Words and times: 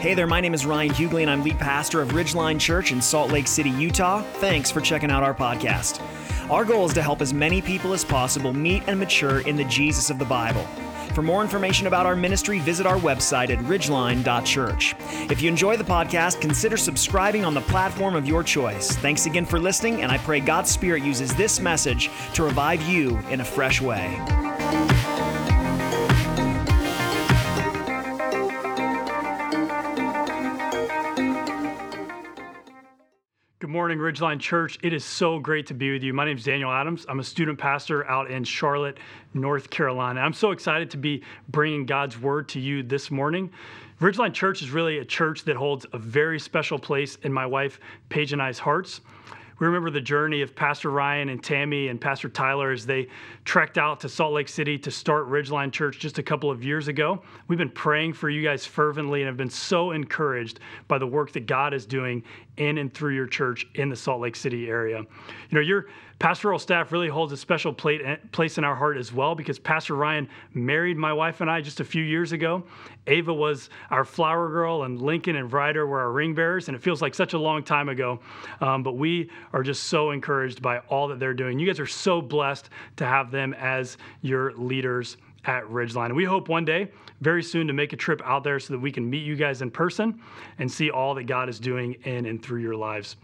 Hey 0.00 0.14
there, 0.14 0.28
my 0.28 0.40
name 0.40 0.54
is 0.54 0.64
Ryan 0.64 0.92
Hughley, 0.92 1.22
and 1.22 1.30
I'm 1.30 1.42
lead 1.42 1.58
pastor 1.58 2.00
of 2.00 2.10
Ridgeline 2.10 2.60
Church 2.60 2.92
in 2.92 3.02
Salt 3.02 3.32
Lake 3.32 3.48
City, 3.48 3.70
Utah. 3.70 4.22
Thanks 4.34 4.70
for 4.70 4.80
checking 4.80 5.10
out 5.10 5.24
our 5.24 5.34
podcast. 5.34 6.00
Our 6.48 6.64
goal 6.64 6.86
is 6.86 6.92
to 6.92 7.02
help 7.02 7.20
as 7.20 7.34
many 7.34 7.60
people 7.60 7.92
as 7.92 8.04
possible 8.04 8.52
meet 8.52 8.84
and 8.86 9.00
mature 9.00 9.40
in 9.40 9.56
the 9.56 9.64
Jesus 9.64 10.08
of 10.08 10.20
the 10.20 10.24
Bible. 10.24 10.62
For 11.16 11.22
more 11.22 11.42
information 11.42 11.88
about 11.88 12.06
our 12.06 12.14
ministry, 12.14 12.60
visit 12.60 12.86
our 12.86 12.98
website 12.98 13.50
at 13.50 13.58
ridgeline.church. 13.64 14.94
If 15.32 15.42
you 15.42 15.48
enjoy 15.48 15.76
the 15.76 15.82
podcast, 15.82 16.40
consider 16.40 16.76
subscribing 16.76 17.44
on 17.44 17.54
the 17.54 17.60
platform 17.62 18.14
of 18.14 18.24
your 18.24 18.44
choice. 18.44 18.94
Thanks 18.94 19.26
again 19.26 19.46
for 19.46 19.58
listening, 19.58 20.02
and 20.02 20.12
I 20.12 20.18
pray 20.18 20.38
God's 20.38 20.70
Spirit 20.70 21.02
uses 21.02 21.34
this 21.34 21.58
message 21.58 22.08
to 22.34 22.44
revive 22.44 22.82
you 22.82 23.18
in 23.30 23.40
a 23.40 23.44
fresh 23.44 23.80
way. 23.80 24.47
Morning, 33.88 34.04
Ridgeline 34.04 34.38
Church. 34.38 34.78
It 34.82 34.92
is 34.92 35.02
so 35.02 35.38
great 35.38 35.66
to 35.68 35.72
be 35.72 35.90
with 35.90 36.02
you. 36.02 36.12
My 36.12 36.26
name 36.26 36.36
is 36.36 36.44
Daniel 36.44 36.70
Adams. 36.70 37.06
I'm 37.08 37.20
a 37.20 37.24
student 37.24 37.58
pastor 37.58 38.06
out 38.06 38.30
in 38.30 38.44
Charlotte, 38.44 38.98
North 39.32 39.70
Carolina. 39.70 40.20
I'm 40.20 40.34
so 40.34 40.50
excited 40.50 40.90
to 40.90 40.98
be 40.98 41.22
bringing 41.48 41.86
God's 41.86 42.20
word 42.20 42.50
to 42.50 42.60
you 42.60 42.82
this 42.82 43.10
morning. 43.10 43.50
Ridgeline 44.02 44.34
Church 44.34 44.60
is 44.60 44.72
really 44.72 44.98
a 44.98 45.06
church 45.06 45.42
that 45.44 45.56
holds 45.56 45.86
a 45.94 45.98
very 45.98 46.38
special 46.38 46.78
place 46.78 47.16
in 47.22 47.32
my 47.32 47.46
wife, 47.46 47.80
Paige, 48.10 48.34
and 48.34 48.42
I's 48.42 48.58
hearts. 48.58 49.00
We 49.58 49.66
remember 49.66 49.90
the 49.90 50.00
journey 50.00 50.42
of 50.42 50.54
Pastor 50.54 50.90
Ryan 50.90 51.30
and 51.30 51.42
Tammy 51.42 51.88
and 51.88 52.00
Pastor 52.00 52.28
Tyler 52.28 52.70
as 52.70 52.86
they 52.86 53.08
trekked 53.44 53.76
out 53.76 53.98
to 54.00 54.08
Salt 54.08 54.32
Lake 54.32 54.48
City 54.48 54.78
to 54.78 54.90
start 54.90 55.28
Ridgeline 55.28 55.72
Church 55.72 55.98
just 55.98 56.18
a 56.18 56.22
couple 56.22 56.48
of 56.50 56.62
years 56.62 56.86
ago. 56.86 57.20
We've 57.48 57.58
been 57.58 57.70
praying 57.70 58.12
for 58.12 58.30
you 58.30 58.42
guys 58.42 58.64
fervently 58.64 59.22
and 59.22 59.26
have 59.26 59.36
been 59.36 59.50
so 59.50 59.90
encouraged 59.90 60.60
by 60.86 60.98
the 60.98 61.06
work 61.06 61.32
that 61.32 61.46
God 61.46 61.74
is 61.74 61.86
doing 61.86 62.22
in 62.56 62.78
and 62.78 62.92
through 62.92 63.14
your 63.14 63.26
church 63.26 63.66
in 63.74 63.88
the 63.88 63.96
Salt 63.96 64.20
Lake 64.20 64.36
City 64.36 64.68
area. 64.68 64.98
You 64.98 65.06
know, 65.50 65.60
your 65.60 65.86
pastoral 66.18 66.58
staff 66.58 66.90
really 66.90 67.08
holds 67.08 67.32
a 67.32 67.36
special 67.36 67.72
place 67.72 68.58
in 68.58 68.64
our 68.64 68.74
heart 68.74 68.96
as 68.96 69.12
well 69.12 69.34
because 69.34 69.58
Pastor 69.58 69.94
Ryan 69.94 70.28
married 70.52 70.96
my 70.96 71.12
wife 71.12 71.40
and 71.40 71.50
I 71.50 71.60
just 71.60 71.80
a 71.80 71.84
few 71.84 72.02
years 72.02 72.32
ago. 72.32 72.64
Ava 73.06 73.32
was 73.32 73.70
our 73.90 74.04
flower 74.04 74.48
girl, 74.50 74.82
and 74.82 75.00
Lincoln 75.00 75.36
and 75.36 75.50
Ryder 75.52 75.86
were 75.86 76.00
our 76.00 76.12
ring 76.12 76.34
bearers, 76.34 76.68
and 76.68 76.76
it 76.76 76.82
feels 76.82 77.00
like 77.00 77.14
such 77.14 77.32
a 77.32 77.38
long 77.38 77.62
time 77.62 77.88
ago. 77.88 78.20
Um, 78.60 78.82
but 78.82 78.96
we 78.96 79.30
are 79.52 79.62
just 79.62 79.84
so 79.84 80.10
encouraged 80.10 80.60
by 80.60 80.78
all 80.88 81.08
that 81.08 81.18
they're 81.18 81.34
doing. 81.34 81.58
You 81.58 81.66
guys 81.66 81.80
are 81.80 81.86
so 81.86 82.20
blessed 82.20 82.68
to 82.96 83.06
have 83.06 83.30
them 83.30 83.54
as 83.54 83.96
your 84.20 84.52
leaders 84.54 85.16
at 85.44 85.64
Ridgeline. 85.64 86.06
And 86.06 86.16
we 86.16 86.24
hope 86.24 86.48
one 86.48 86.64
day, 86.64 86.88
very 87.20 87.42
soon, 87.42 87.66
to 87.68 87.72
make 87.72 87.92
a 87.92 87.96
trip 87.96 88.20
out 88.24 88.44
there 88.44 88.60
so 88.60 88.74
that 88.74 88.80
we 88.80 88.92
can 88.92 89.08
meet 89.08 89.24
you 89.24 89.36
guys 89.36 89.62
in 89.62 89.70
person 89.70 90.20
and 90.58 90.70
see 90.70 90.90
all 90.90 91.14
that 91.14 91.24
God 91.24 91.48
is 91.48 91.58
doing 91.58 91.94
in 92.04 92.26
and 92.26 92.42
through 92.42 92.60
your 92.60 92.76
lives. 92.76 93.16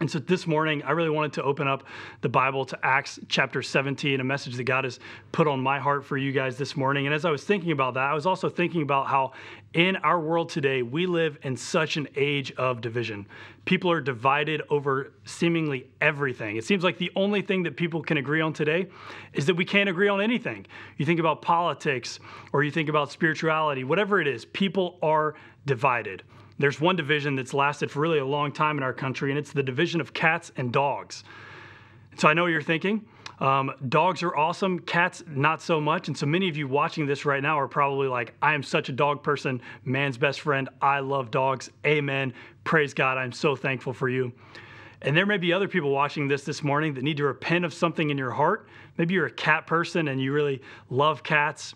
And 0.00 0.08
so 0.08 0.20
this 0.20 0.46
morning, 0.46 0.84
I 0.84 0.92
really 0.92 1.10
wanted 1.10 1.32
to 1.34 1.42
open 1.42 1.66
up 1.66 1.82
the 2.20 2.28
Bible 2.28 2.64
to 2.66 2.78
Acts 2.84 3.18
chapter 3.26 3.62
17, 3.62 4.20
a 4.20 4.24
message 4.24 4.54
that 4.54 4.62
God 4.62 4.84
has 4.84 5.00
put 5.32 5.48
on 5.48 5.60
my 5.60 5.80
heart 5.80 6.04
for 6.04 6.16
you 6.16 6.30
guys 6.30 6.56
this 6.56 6.76
morning. 6.76 7.06
And 7.06 7.14
as 7.14 7.24
I 7.24 7.30
was 7.30 7.42
thinking 7.42 7.72
about 7.72 7.94
that, 7.94 8.04
I 8.04 8.14
was 8.14 8.24
also 8.24 8.48
thinking 8.48 8.82
about 8.82 9.08
how 9.08 9.32
in 9.74 9.96
our 9.96 10.20
world 10.20 10.50
today, 10.50 10.82
we 10.82 11.06
live 11.06 11.36
in 11.42 11.56
such 11.56 11.96
an 11.96 12.06
age 12.14 12.52
of 12.52 12.80
division. 12.80 13.26
People 13.64 13.90
are 13.90 14.00
divided 14.00 14.62
over 14.70 15.12
seemingly 15.24 15.88
everything. 16.00 16.56
It 16.56 16.64
seems 16.64 16.84
like 16.84 16.98
the 16.98 17.10
only 17.16 17.42
thing 17.42 17.64
that 17.64 17.76
people 17.76 18.00
can 18.00 18.18
agree 18.18 18.40
on 18.40 18.52
today 18.52 18.86
is 19.32 19.46
that 19.46 19.54
we 19.56 19.64
can't 19.64 19.88
agree 19.88 20.08
on 20.08 20.20
anything. 20.20 20.64
You 20.96 21.06
think 21.06 21.18
about 21.18 21.42
politics 21.42 22.20
or 22.52 22.62
you 22.62 22.70
think 22.70 22.88
about 22.88 23.10
spirituality, 23.10 23.82
whatever 23.82 24.20
it 24.20 24.28
is, 24.28 24.44
people 24.44 24.96
are 25.02 25.34
divided 25.66 26.22
there's 26.58 26.80
one 26.80 26.96
division 26.96 27.36
that's 27.36 27.54
lasted 27.54 27.90
for 27.90 28.00
really 28.00 28.18
a 28.18 28.26
long 28.26 28.52
time 28.52 28.76
in 28.76 28.82
our 28.82 28.92
country, 28.92 29.30
and 29.30 29.38
it's 29.38 29.52
the 29.52 29.62
division 29.62 30.00
of 30.00 30.12
cats 30.12 30.52
and 30.56 30.72
dogs. 30.72 31.24
So 32.16 32.28
I 32.28 32.34
know 32.34 32.42
what 32.42 32.48
you're 32.48 32.62
thinking, 32.62 33.06
um, 33.40 33.72
dogs 33.88 34.22
are 34.24 34.36
awesome, 34.36 34.80
cats 34.80 35.22
not 35.28 35.62
so 35.62 35.80
much. 35.80 36.08
And 36.08 36.18
so 36.18 36.26
many 36.26 36.48
of 36.48 36.56
you 36.56 36.66
watching 36.66 37.06
this 37.06 37.24
right 37.24 37.42
now 37.42 37.58
are 37.58 37.68
probably 37.68 38.08
like, 38.08 38.34
I 38.42 38.54
am 38.54 38.62
such 38.62 38.88
a 38.88 38.92
dog 38.92 39.22
person, 39.22 39.60
man's 39.84 40.18
best 40.18 40.40
friend. 40.40 40.68
I 40.82 41.00
love 41.00 41.30
dogs. 41.30 41.70
Amen. 41.86 42.32
Praise 42.64 42.94
God. 42.94 43.16
I'm 43.16 43.32
so 43.32 43.54
thankful 43.54 43.92
for 43.92 44.08
you. 44.08 44.32
And 45.02 45.16
there 45.16 45.26
may 45.26 45.36
be 45.36 45.52
other 45.52 45.68
people 45.68 45.90
watching 45.90 46.26
this 46.26 46.42
this 46.42 46.64
morning 46.64 46.94
that 46.94 47.04
need 47.04 47.18
to 47.18 47.24
repent 47.24 47.64
of 47.64 47.72
something 47.72 48.10
in 48.10 48.18
your 48.18 48.32
heart. 48.32 48.66
Maybe 48.96 49.14
you're 49.14 49.26
a 49.26 49.30
cat 49.30 49.68
person 49.68 50.08
and 50.08 50.20
you 50.20 50.32
really 50.32 50.60
love 50.90 51.22
cats. 51.22 51.74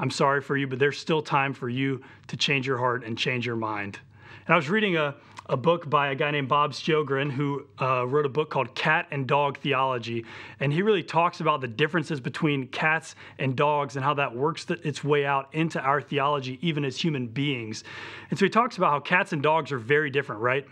I'm 0.00 0.10
sorry 0.10 0.40
for 0.40 0.56
you, 0.56 0.66
but 0.66 0.80
there's 0.80 0.98
still 0.98 1.22
time 1.22 1.54
for 1.54 1.68
you 1.68 2.02
to 2.26 2.36
change 2.36 2.66
your 2.66 2.78
heart 2.78 3.04
and 3.04 3.16
change 3.16 3.46
your 3.46 3.54
mind. 3.54 4.00
And 4.46 4.54
I 4.54 4.56
was 4.56 4.70
reading 4.70 4.96
a, 4.96 5.14
a 5.46 5.56
book 5.56 5.90
by 5.90 6.10
a 6.10 6.14
guy 6.14 6.30
named 6.30 6.48
Bob 6.48 6.72
Sjogren 6.72 7.30
who 7.30 7.66
uh, 7.80 8.06
wrote 8.06 8.24
a 8.24 8.28
book 8.28 8.50
called 8.50 8.74
Cat 8.74 9.06
and 9.10 9.26
Dog 9.26 9.58
Theology. 9.58 10.24
And 10.60 10.72
he 10.72 10.82
really 10.82 11.02
talks 11.02 11.40
about 11.40 11.60
the 11.60 11.68
differences 11.68 12.20
between 12.20 12.68
cats 12.68 13.14
and 13.38 13.56
dogs 13.56 13.96
and 13.96 14.04
how 14.04 14.14
that 14.14 14.34
works 14.34 14.66
its 14.70 15.04
way 15.04 15.26
out 15.26 15.48
into 15.52 15.80
our 15.80 16.00
theology, 16.00 16.58
even 16.62 16.84
as 16.84 16.96
human 16.96 17.26
beings. 17.26 17.84
And 18.30 18.38
so 18.38 18.44
he 18.44 18.50
talks 18.50 18.76
about 18.76 18.90
how 18.92 19.00
cats 19.00 19.32
and 19.32 19.42
dogs 19.42 19.72
are 19.72 19.78
very 19.78 20.10
different, 20.10 20.40
right? 20.40 20.66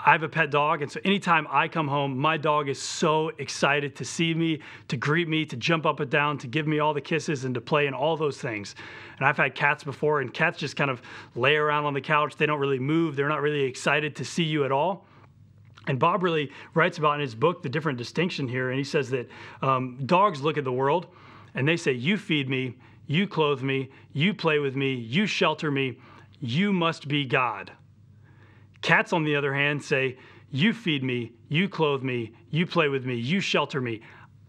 I 0.00 0.12
have 0.12 0.22
a 0.22 0.28
pet 0.28 0.52
dog, 0.52 0.80
and 0.80 0.90
so 0.90 1.00
anytime 1.04 1.48
I 1.50 1.66
come 1.66 1.88
home, 1.88 2.16
my 2.16 2.36
dog 2.36 2.68
is 2.68 2.80
so 2.80 3.30
excited 3.38 3.96
to 3.96 4.04
see 4.04 4.32
me, 4.32 4.60
to 4.86 4.96
greet 4.96 5.26
me, 5.26 5.44
to 5.46 5.56
jump 5.56 5.86
up 5.86 5.98
and 5.98 6.08
down, 6.08 6.38
to 6.38 6.46
give 6.46 6.68
me 6.68 6.78
all 6.78 6.94
the 6.94 7.00
kisses, 7.00 7.44
and 7.44 7.52
to 7.56 7.60
play 7.60 7.86
and 7.86 7.96
all 7.96 8.16
those 8.16 8.38
things. 8.38 8.76
And 9.18 9.26
I've 9.26 9.36
had 9.36 9.56
cats 9.56 9.82
before, 9.82 10.20
and 10.20 10.32
cats 10.32 10.56
just 10.56 10.76
kind 10.76 10.90
of 10.90 11.02
lay 11.34 11.56
around 11.56 11.84
on 11.84 11.94
the 11.94 12.00
couch. 12.00 12.36
They 12.36 12.46
don't 12.46 12.60
really 12.60 12.78
move, 12.78 13.16
they're 13.16 13.28
not 13.28 13.42
really 13.42 13.64
excited 13.64 14.14
to 14.16 14.24
see 14.24 14.44
you 14.44 14.64
at 14.64 14.70
all. 14.70 15.04
And 15.88 15.98
Bob 15.98 16.22
really 16.22 16.52
writes 16.74 16.98
about 16.98 17.14
in 17.14 17.20
his 17.20 17.34
book 17.34 17.62
the 17.62 17.68
different 17.68 17.98
distinction 17.98 18.46
here, 18.46 18.70
and 18.70 18.78
he 18.78 18.84
says 18.84 19.10
that 19.10 19.28
um, 19.62 19.98
dogs 20.06 20.42
look 20.42 20.58
at 20.58 20.64
the 20.64 20.72
world 20.72 21.08
and 21.54 21.66
they 21.66 21.76
say, 21.76 21.92
You 21.92 22.18
feed 22.18 22.48
me, 22.48 22.76
you 23.06 23.26
clothe 23.26 23.62
me, 23.62 23.90
you 24.12 24.32
play 24.32 24.58
with 24.60 24.76
me, 24.76 24.94
you 24.94 25.26
shelter 25.26 25.70
me, 25.70 25.98
you 26.40 26.72
must 26.72 27.08
be 27.08 27.24
God. 27.24 27.72
Cats, 28.82 29.12
on 29.12 29.24
the 29.24 29.36
other 29.36 29.54
hand, 29.54 29.82
say, 29.82 30.16
You 30.50 30.72
feed 30.72 31.02
me, 31.02 31.32
you 31.48 31.68
clothe 31.68 32.02
me, 32.02 32.32
you 32.50 32.66
play 32.66 32.88
with 32.88 33.04
me, 33.04 33.14
you 33.16 33.40
shelter 33.40 33.80
me. 33.80 34.00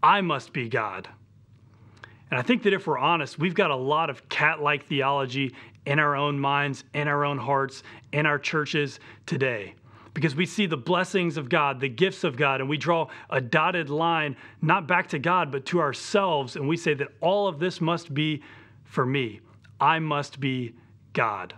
I 0.02 0.20
must 0.20 0.52
be 0.52 0.68
God. 0.68 1.08
And 2.30 2.38
I 2.38 2.42
think 2.42 2.62
that 2.62 2.72
if 2.72 2.86
we're 2.86 2.98
honest, 2.98 3.38
we've 3.38 3.54
got 3.54 3.70
a 3.70 3.76
lot 3.76 4.08
of 4.08 4.28
cat 4.28 4.62
like 4.62 4.86
theology 4.86 5.54
in 5.86 5.98
our 5.98 6.14
own 6.14 6.38
minds, 6.38 6.84
in 6.94 7.08
our 7.08 7.24
own 7.24 7.38
hearts, 7.38 7.82
in 8.12 8.24
our 8.24 8.38
churches 8.38 9.00
today. 9.26 9.74
Because 10.14 10.34
we 10.34 10.46
see 10.46 10.66
the 10.66 10.76
blessings 10.76 11.36
of 11.36 11.48
God, 11.48 11.80
the 11.80 11.88
gifts 11.88 12.24
of 12.24 12.36
God, 12.36 12.60
and 12.60 12.68
we 12.68 12.76
draw 12.76 13.08
a 13.30 13.40
dotted 13.40 13.90
line, 13.90 14.36
not 14.60 14.86
back 14.86 15.08
to 15.08 15.18
God, 15.18 15.50
but 15.50 15.64
to 15.66 15.80
ourselves. 15.80 16.56
And 16.56 16.68
we 16.68 16.76
say 16.76 16.94
that 16.94 17.08
all 17.20 17.48
of 17.48 17.58
this 17.58 17.80
must 17.80 18.12
be 18.12 18.42
for 18.84 19.06
me. 19.06 19.40
I 19.80 19.98
must 19.98 20.40
be 20.40 20.74
God. 21.12 21.54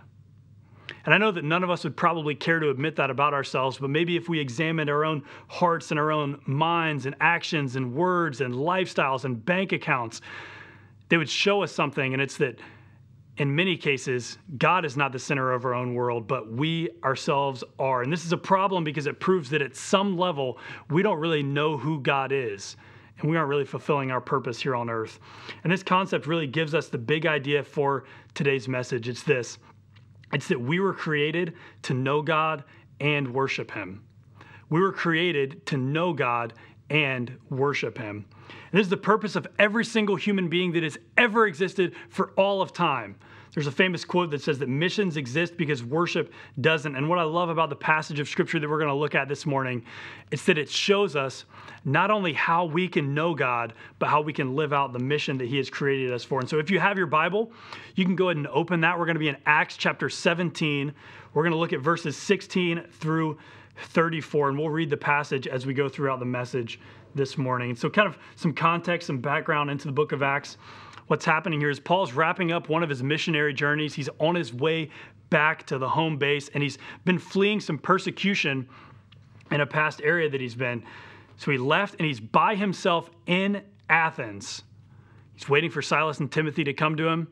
And 1.05 1.13
I 1.13 1.17
know 1.17 1.31
that 1.31 1.43
none 1.43 1.63
of 1.63 1.69
us 1.69 1.83
would 1.83 1.97
probably 1.97 2.33
care 2.33 2.59
to 2.59 2.69
admit 2.69 2.95
that 2.95 3.09
about 3.09 3.33
ourselves, 3.33 3.77
but 3.77 3.89
maybe 3.89 4.15
if 4.15 4.29
we 4.29 4.39
examined 4.39 4.89
our 4.89 5.03
own 5.03 5.23
hearts 5.49 5.91
and 5.91 5.99
our 5.99 6.11
own 6.11 6.39
minds 6.45 7.05
and 7.05 7.15
actions 7.19 7.75
and 7.75 7.93
words 7.93 8.39
and 8.39 8.53
lifestyles 8.53 9.25
and 9.25 9.43
bank 9.43 9.73
accounts, 9.73 10.21
they 11.09 11.17
would 11.17 11.29
show 11.29 11.61
us 11.61 11.71
something. 11.71 12.13
And 12.13 12.21
it's 12.21 12.37
that 12.37 12.57
in 13.37 13.53
many 13.53 13.75
cases, 13.75 14.37
God 14.57 14.85
is 14.85 14.95
not 14.95 15.11
the 15.11 15.19
center 15.19 15.51
of 15.51 15.65
our 15.65 15.73
own 15.73 15.93
world, 15.93 16.27
but 16.27 16.51
we 16.51 16.89
ourselves 17.03 17.63
are. 17.79 18.03
And 18.03 18.13
this 18.13 18.25
is 18.25 18.31
a 18.31 18.37
problem 18.37 18.83
because 18.83 19.07
it 19.07 19.19
proves 19.19 19.49
that 19.49 19.61
at 19.61 19.75
some 19.75 20.17
level, 20.17 20.59
we 20.89 21.01
don't 21.01 21.19
really 21.19 21.43
know 21.43 21.77
who 21.77 21.99
God 21.99 22.31
is. 22.31 22.77
And 23.19 23.29
we 23.29 23.37
aren't 23.37 23.49
really 23.49 23.65
fulfilling 23.65 24.11
our 24.11 24.21
purpose 24.21 24.61
here 24.61 24.75
on 24.75 24.89
earth. 24.89 25.19
And 25.63 25.73
this 25.73 25.83
concept 25.83 26.27
really 26.27 26.47
gives 26.47 26.73
us 26.73 26.89
the 26.89 26.97
big 26.97 27.25
idea 27.25 27.63
for 27.63 28.05
today's 28.33 28.67
message. 28.67 29.07
It's 29.07 29.23
this 29.23 29.57
it's 30.33 30.47
that 30.47 30.59
we 30.59 30.79
were 30.79 30.93
created 30.93 31.53
to 31.83 31.93
know 31.93 32.21
God 32.21 32.63
and 32.99 33.33
worship 33.33 33.71
Him. 33.71 34.03
We 34.69 34.81
were 34.81 34.91
created 34.91 35.65
to 35.67 35.77
know 35.77 36.13
God 36.13 36.53
and 36.89 37.37
worship 37.49 37.97
Him. 37.97 38.25
And 38.71 38.79
this 38.79 38.85
is 38.85 38.89
the 38.89 38.97
purpose 38.97 39.35
of 39.35 39.47
every 39.59 39.85
single 39.85 40.15
human 40.15 40.49
being 40.49 40.71
that 40.73 40.83
has 40.83 40.97
ever 41.17 41.45
existed 41.45 41.93
for 42.09 42.31
all 42.31 42.61
of 42.61 42.73
time. 42.73 43.15
There's 43.53 43.67
a 43.67 43.71
famous 43.71 44.03
quote 44.03 44.31
that 44.31 44.41
says 44.41 44.57
that 44.59 44.69
missions 44.69 45.15
exist 45.15 45.57
because 45.57 45.83
worship 45.83 46.33
doesn't. 46.61 46.95
And 46.95 47.07
what 47.07 47.19
I 47.19 47.23
love 47.23 47.49
about 47.49 47.69
the 47.69 47.75
passage 47.75 48.19
of 48.19 48.27
scripture 48.27 48.59
that 48.59 48.67
we're 48.67 48.79
going 48.79 48.89
to 48.89 48.95
look 48.95 49.13
at 49.13 49.27
this 49.27 49.45
morning, 49.45 49.85
it's 50.31 50.43
that 50.45 50.57
it 50.57 50.69
shows 50.69 51.15
us 51.15 51.45
not 51.85 52.09
only 52.09 52.33
how 52.33 52.65
we 52.65 52.87
can 52.87 53.13
know 53.13 53.35
God, 53.35 53.73
but 53.99 54.09
how 54.09 54.21
we 54.21 54.33
can 54.33 54.55
live 54.55 54.73
out 54.73 54.91
the 54.91 54.99
mission 54.99 55.37
that 55.37 55.47
He 55.47 55.57
has 55.57 55.69
created 55.69 56.11
us 56.11 56.23
for. 56.23 56.39
And 56.39 56.49
so 56.49 56.57
if 56.57 56.71
you 56.71 56.79
have 56.79 56.97
your 56.97 57.05
Bible, 57.05 57.51
you 57.95 58.05
can 58.05 58.15
go 58.15 58.29
ahead 58.29 58.37
and 58.37 58.47
open 58.47 58.81
that. 58.81 58.97
We're 58.97 59.05
going 59.05 59.15
to 59.15 59.19
be 59.19 59.29
in 59.29 59.37
Acts 59.45 59.77
chapter 59.77 60.09
17. 60.09 60.91
We're 61.35 61.43
going 61.43 61.53
to 61.53 61.57
look 61.57 61.73
at 61.73 61.79
verses 61.79 62.17
16 62.17 62.83
through 62.93 63.37
34, 63.77 64.49
and 64.49 64.57
we'll 64.57 64.69
read 64.69 64.89
the 64.89 64.97
passage 64.97 65.47
as 65.47 65.67
we 65.67 65.75
go 65.75 65.87
throughout 65.87 66.19
the 66.19 66.25
message 66.25 66.79
this 67.13 67.37
morning. 67.37 67.75
So, 67.75 67.89
kind 67.89 68.07
of 68.07 68.17
some 68.35 68.53
context, 68.53 69.07
some 69.07 69.19
background 69.19 69.69
into 69.69 69.85
the 69.85 69.91
book 69.91 70.11
of 70.11 70.23
Acts. 70.23 70.57
What's 71.07 71.25
happening 71.25 71.59
here 71.59 71.69
is 71.69 71.79
Paul's 71.79 72.13
wrapping 72.13 72.51
up 72.51 72.69
one 72.69 72.83
of 72.83 72.89
his 72.89 73.03
missionary 73.03 73.53
journeys. 73.53 73.93
He's 73.93 74.09
on 74.19 74.35
his 74.35 74.53
way 74.53 74.89
back 75.29 75.65
to 75.67 75.77
the 75.77 75.89
home 75.89 76.17
base, 76.17 76.49
and 76.53 76.63
he's 76.63 76.77
been 77.05 77.19
fleeing 77.19 77.59
some 77.59 77.77
persecution 77.77 78.67
in 79.51 79.61
a 79.61 79.65
past 79.65 80.01
area 80.03 80.29
that 80.29 80.39
he's 80.39 80.55
been. 80.55 80.83
So 81.37 81.51
he 81.51 81.57
left 81.57 81.95
and 81.99 82.05
he's 82.05 82.19
by 82.19 82.55
himself 82.55 83.09
in 83.25 83.61
Athens. 83.89 84.63
He's 85.33 85.49
waiting 85.49 85.69
for 85.69 85.81
Silas 85.81 86.19
and 86.19 86.31
Timothy 86.31 86.63
to 86.63 86.73
come 86.73 86.95
to 86.95 87.07
him. 87.07 87.27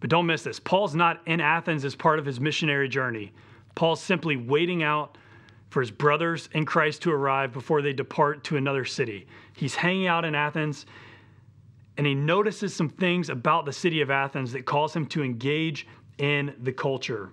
But 0.00 0.10
don't 0.10 0.26
miss 0.26 0.42
this 0.42 0.60
Paul's 0.60 0.94
not 0.94 1.20
in 1.26 1.40
Athens 1.40 1.84
as 1.84 1.94
part 1.94 2.18
of 2.18 2.24
his 2.24 2.40
missionary 2.40 2.88
journey. 2.88 3.32
Paul's 3.74 4.00
simply 4.00 4.36
waiting 4.36 4.82
out 4.82 5.18
for 5.70 5.80
his 5.80 5.90
brothers 5.90 6.48
in 6.52 6.64
Christ 6.64 7.02
to 7.02 7.12
arrive 7.12 7.52
before 7.52 7.82
they 7.82 7.92
depart 7.92 8.44
to 8.44 8.56
another 8.56 8.84
city. 8.84 9.26
He's 9.54 9.74
hanging 9.74 10.06
out 10.06 10.24
in 10.24 10.34
Athens 10.34 10.86
and 11.96 12.06
he 12.06 12.14
notices 12.14 12.74
some 12.74 12.88
things 12.88 13.30
about 13.30 13.64
the 13.64 13.72
city 13.72 14.00
of 14.00 14.10
Athens 14.10 14.52
that 14.52 14.64
cause 14.64 14.94
him 14.94 15.06
to 15.06 15.22
engage 15.22 15.86
in 16.18 16.54
the 16.62 16.72
culture. 16.72 17.30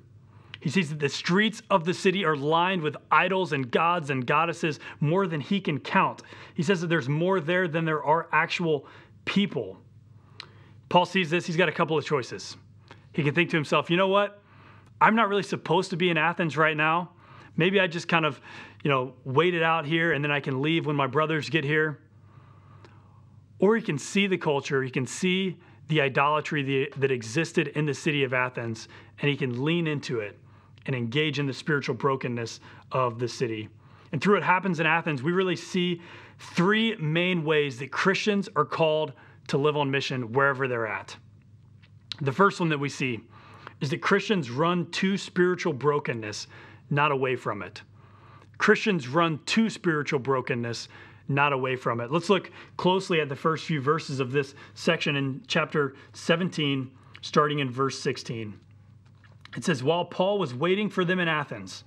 He 0.59 0.69
sees 0.69 0.89
that 0.89 0.99
the 0.99 1.09
streets 1.09 1.61
of 1.69 1.83
the 1.83 1.93
city 1.93 2.23
are 2.23 2.37
lined 2.37 2.81
with 2.81 2.95
idols 3.11 3.51
and 3.51 3.69
gods 3.69 4.09
and 4.09 4.25
goddesses 4.25 4.79
more 5.01 5.27
than 5.27 5.41
he 5.41 5.59
can 5.59 5.77
count. 5.77 6.21
He 6.53 6.63
says 6.63 6.79
that 6.79 6.87
there's 6.87 7.09
more 7.09 7.41
there 7.41 7.67
than 7.67 7.83
there 7.83 8.01
are 8.01 8.29
actual 8.31 8.87
people. 9.25 9.77
Paul 10.87 11.05
sees 11.05 11.29
this, 11.29 11.45
he's 11.45 11.57
got 11.57 11.67
a 11.67 11.73
couple 11.73 11.97
of 11.97 12.05
choices. 12.05 12.55
He 13.11 13.23
can 13.23 13.35
think 13.35 13.49
to 13.49 13.57
himself, 13.57 13.89
you 13.89 13.97
know 13.97 14.07
what? 14.07 14.41
I'm 15.01 15.15
not 15.15 15.27
really 15.27 15.43
supposed 15.43 15.89
to 15.89 15.97
be 15.97 16.09
in 16.09 16.17
Athens 16.17 16.55
right 16.55 16.77
now. 16.77 17.11
Maybe 17.57 17.81
I 17.81 17.87
just 17.87 18.07
kind 18.07 18.25
of, 18.25 18.39
you 18.83 18.89
know, 18.89 19.13
wait 19.25 19.53
it 19.53 19.63
out 19.63 19.85
here 19.85 20.13
and 20.13 20.23
then 20.23 20.31
I 20.31 20.39
can 20.39 20.61
leave 20.61 20.85
when 20.85 20.95
my 20.95 21.07
brothers 21.07 21.49
get 21.49 21.65
here. 21.65 21.99
Or 23.63 23.77
he 23.77 23.81
can 23.81 23.97
see 23.97 24.27
the 24.27 24.37
culture, 24.37 24.83
he 24.83 24.89
can 24.89 25.05
see 25.05 25.55
the 25.87 26.01
idolatry 26.01 26.89
that 26.97 27.11
existed 27.11 27.69
in 27.69 27.85
the 27.85 27.93
city 27.93 28.25
of 28.25 28.33
Athens, 28.33 28.89
and 29.21 29.29
he 29.29 29.37
can 29.37 29.63
lean 29.63 29.87
into 29.87 30.19
it 30.19 30.37
and 30.85 30.93
engage 30.93 31.39
in 31.39 31.45
the 31.45 31.53
spiritual 31.53 31.95
brokenness 31.95 32.59
of 32.91 33.19
the 33.19 33.27
city. 33.29 33.69
And 34.11 34.21
through 34.21 34.33
what 34.33 34.43
happens 34.43 34.81
in 34.81 34.85
Athens, 34.85 35.23
we 35.23 35.31
really 35.31 35.55
see 35.55 36.01
three 36.39 36.97
main 36.97 37.45
ways 37.45 37.79
that 37.79 37.89
Christians 37.89 38.49
are 38.57 38.65
called 38.65 39.13
to 39.47 39.57
live 39.57 39.77
on 39.77 39.89
mission 39.89 40.33
wherever 40.33 40.67
they're 40.67 40.85
at. 40.85 41.15
The 42.19 42.33
first 42.33 42.59
one 42.59 42.67
that 42.67 42.79
we 42.79 42.89
see 42.89 43.21
is 43.79 43.89
that 43.91 44.01
Christians 44.01 44.51
run 44.51 44.91
to 44.91 45.15
spiritual 45.15 45.71
brokenness, 45.71 46.47
not 46.89 47.13
away 47.13 47.37
from 47.37 47.61
it. 47.61 47.81
Christians 48.57 49.07
run 49.07 49.39
to 49.45 49.69
spiritual 49.69 50.19
brokenness, 50.19 50.89
not 51.27 51.53
away 51.53 51.75
from 51.75 52.01
it. 52.01 52.11
Let's 52.11 52.29
look 52.29 52.51
closely 52.77 53.21
at 53.21 53.29
the 53.29 53.35
first 53.35 53.65
few 53.65 53.81
verses 53.81 54.19
of 54.19 54.31
this 54.31 54.55
section 54.73 55.15
in 55.15 55.41
chapter 55.47 55.95
17, 56.13 56.91
starting 57.21 57.59
in 57.59 57.69
verse 57.69 57.99
16. 57.99 58.59
It 59.55 59.63
says, 59.63 59.83
While 59.83 60.05
Paul 60.05 60.39
was 60.39 60.53
waiting 60.53 60.89
for 60.89 61.05
them 61.05 61.19
in 61.19 61.27
Athens, 61.27 61.83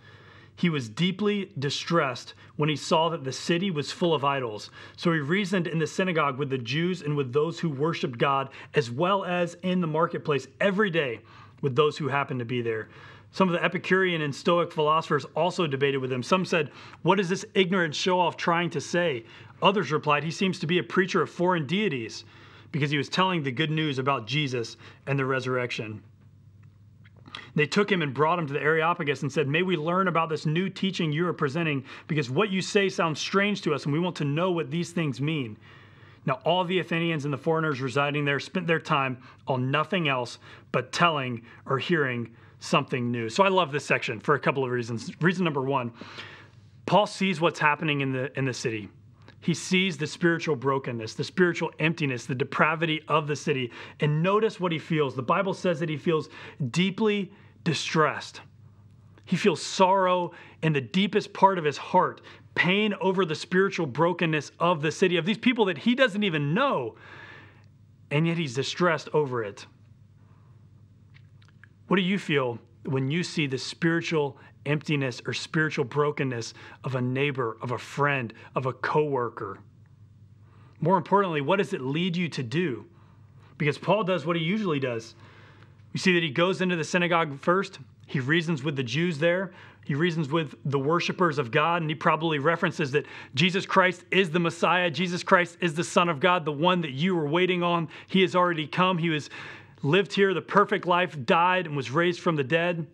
he 0.56 0.70
was 0.70 0.88
deeply 0.88 1.52
distressed 1.58 2.34
when 2.56 2.68
he 2.68 2.76
saw 2.76 3.10
that 3.10 3.24
the 3.24 3.32
city 3.32 3.70
was 3.70 3.92
full 3.92 4.14
of 4.14 4.24
idols. 4.24 4.70
So 4.96 5.12
he 5.12 5.18
reasoned 5.18 5.66
in 5.66 5.78
the 5.78 5.86
synagogue 5.86 6.38
with 6.38 6.48
the 6.48 6.58
Jews 6.58 7.02
and 7.02 7.16
with 7.16 7.32
those 7.32 7.60
who 7.60 7.68
worshiped 7.68 8.18
God, 8.18 8.48
as 8.74 8.90
well 8.90 9.24
as 9.24 9.54
in 9.62 9.82
the 9.82 9.86
marketplace 9.86 10.48
every 10.60 10.90
day 10.90 11.20
with 11.60 11.76
those 11.76 11.98
who 11.98 12.08
happened 12.08 12.38
to 12.38 12.46
be 12.46 12.62
there. 12.62 12.88
Some 13.36 13.50
of 13.50 13.52
the 13.52 13.62
Epicurean 13.62 14.22
and 14.22 14.34
Stoic 14.34 14.72
philosophers 14.72 15.26
also 15.36 15.66
debated 15.66 15.98
with 15.98 16.10
him. 16.10 16.22
Some 16.22 16.46
said, 16.46 16.70
What 17.02 17.20
is 17.20 17.28
this 17.28 17.44
ignorant 17.52 17.94
show 17.94 18.18
off 18.18 18.38
trying 18.38 18.70
to 18.70 18.80
say? 18.80 19.24
Others 19.60 19.92
replied, 19.92 20.24
He 20.24 20.30
seems 20.30 20.58
to 20.58 20.66
be 20.66 20.78
a 20.78 20.82
preacher 20.82 21.20
of 21.20 21.28
foreign 21.28 21.66
deities 21.66 22.24
because 22.72 22.90
he 22.90 22.96
was 22.96 23.10
telling 23.10 23.42
the 23.42 23.52
good 23.52 23.70
news 23.70 23.98
about 23.98 24.26
Jesus 24.26 24.78
and 25.06 25.18
the 25.18 25.26
resurrection. 25.26 26.02
They 27.54 27.66
took 27.66 27.92
him 27.92 28.00
and 28.00 28.14
brought 28.14 28.38
him 28.38 28.46
to 28.46 28.54
the 28.54 28.62
Areopagus 28.62 29.20
and 29.20 29.30
said, 29.30 29.48
May 29.48 29.60
we 29.60 29.76
learn 29.76 30.08
about 30.08 30.30
this 30.30 30.46
new 30.46 30.70
teaching 30.70 31.12
you 31.12 31.28
are 31.28 31.34
presenting, 31.34 31.84
because 32.06 32.30
what 32.30 32.48
you 32.48 32.62
say 32.62 32.88
sounds 32.88 33.20
strange 33.20 33.60
to 33.60 33.74
us, 33.74 33.84
and 33.84 33.92
we 33.92 34.00
want 34.00 34.16
to 34.16 34.24
know 34.24 34.50
what 34.50 34.70
these 34.70 34.92
things 34.92 35.20
mean. 35.20 35.58
Now, 36.24 36.40
all 36.46 36.64
the 36.64 36.78
Athenians 36.78 37.26
and 37.26 37.34
the 37.34 37.38
foreigners 37.38 37.82
residing 37.82 38.24
there 38.24 38.40
spent 38.40 38.66
their 38.66 38.80
time 38.80 39.18
on 39.46 39.70
nothing 39.70 40.08
else 40.08 40.38
but 40.72 40.90
telling 40.90 41.42
or 41.66 41.78
hearing 41.78 42.30
something 42.60 43.10
new. 43.10 43.28
So 43.28 43.44
I 43.44 43.48
love 43.48 43.72
this 43.72 43.84
section 43.84 44.20
for 44.20 44.34
a 44.34 44.40
couple 44.40 44.64
of 44.64 44.70
reasons. 44.70 45.10
Reason 45.20 45.44
number 45.44 45.62
one, 45.62 45.92
Paul 46.86 47.06
sees 47.06 47.40
what's 47.40 47.58
happening 47.58 48.00
in 48.00 48.12
the 48.12 48.36
in 48.38 48.44
the 48.44 48.54
city. 48.54 48.88
He 49.40 49.54
sees 49.54 49.96
the 49.96 50.06
spiritual 50.06 50.56
brokenness, 50.56 51.14
the 51.14 51.22
spiritual 51.22 51.70
emptiness, 51.78 52.26
the 52.26 52.34
depravity 52.34 53.02
of 53.06 53.28
the 53.28 53.36
city. 53.36 53.70
And 54.00 54.22
notice 54.22 54.58
what 54.58 54.72
he 54.72 54.78
feels. 54.78 55.14
The 55.14 55.22
Bible 55.22 55.54
says 55.54 55.78
that 55.78 55.88
he 55.88 55.96
feels 55.96 56.28
deeply 56.70 57.30
distressed. 57.62 58.40
He 59.24 59.36
feels 59.36 59.62
sorrow 59.62 60.32
in 60.62 60.72
the 60.72 60.80
deepest 60.80 61.32
part 61.32 61.58
of 61.58 61.64
his 61.64 61.76
heart, 61.76 62.22
pain 62.54 62.94
over 63.00 63.24
the 63.24 63.34
spiritual 63.34 63.86
brokenness 63.86 64.50
of 64.58 64.82
the 64.82 64.90
city, 64.90 65.16
of 65.16 65.26
these 65.26 65.38
people 65.38 65.64
that 65.66 65.78
he 65.78 65.94
doesn't 65.94 66.24
even 66.24 66.54
know. 66.54 66.96
And 68.10 68.26
yet 68.26 68.38
he's 68.38 68.54
distressed 68.54 69.08
over 69.12 69.44
it. 69.44 69.66
What 71.88 71.96
do 71.96 72.02
you 72.02 72.18
feel 72.18 72.58
when 72.84 73.10
you 73.10 73.22
see 73.22 73.46
the 73.46 73.58
spiritual 73.58 74.36
emptiness 74.64 75.22
or 75.26 75.32
spiritual 75.32 75.84
brokenness 75.84 76.54
of 76.84 76.94
a 76.94 77.00
neighbor, 77.00 77.56
of 77.62 77.70
a 77.70 77.78
friend, 77.78 78.32
of 78.54 78.66
a 78.66 78.72
coworker? 78.72 79.58
More 80.80 80.96
importantly, 80.96 81.40
what 81.40 81.56
does 81.56 81.72
it 81.72 81.80
lead 81.80 82.16
you 82.16 82.28
to 82.30 82.42
do? 82.42 82.84
Because 83.58 83.78
Paul 83.78 84.04
does 84.04 84.26
what 84.26 84.36
he 84.36 84.42
usually 84.42 84.80
does. 84.80 85.14
You 85.92 85.98
see 85.98 86.12
that 86.14 86.22
he 86.22 86.30
goes 86.30 86.60
into 86.60 86.76
the 86.76 86.84
synagogue 86.84 87.40
first. 87.40 87.78
He 88.06 88.20
reasons 88.20 88.62
with 88.62 88.76
the 88.76 88.82
Jews 88.82 89.18
there. 89.18 89.52
He 89.84 89.94
reasons 89.94 90.28
with 90.28 90.56
the 90.64 90.78
worshipers 90.78 91.38
of 91.38 91.52
God, 91.52 91.80
and 91.80 91.90
he 91.90 91.94
probably 91.94 92.40
references 92.40 92.90
that 92.90 93.06
Jesus 93.34 93.64
Christ 93.64 94.04
is 94.10 94.30
the 94.30 94.40
Messiah. 94.40 94.90
Jesus 94.90 95.22
Christ 95.22 95.56
is 95.60 95.74
the 95.74 95.84
Son 95.84 96.08
of 96.08 96.18
God, 96.18 96.44
the 96.44 96.52
one 96.52 96.80
that 96.80 96.90
you 96.90 97.14
were 97.14 97.28
waiting 97.28 97.62
on. 97.62 97.88
He 98.08 98.22
has 98.22 98.34
already 98.34 98.66
come. 98.66 98.98
He 98.98 99.10
was 99.10 99.30
lived 99.86 100.12
here 100.12 100.34
the 100.34 100.42
perfect 100.42 100.86
life, 100.86 101.16
died, 101.24 101.66
and 101.66 101.76
was 101.76 101.90
raised 101.90 102.20
from 102.20 102.36
the 102.36 102.44
dead. 102.44 102.86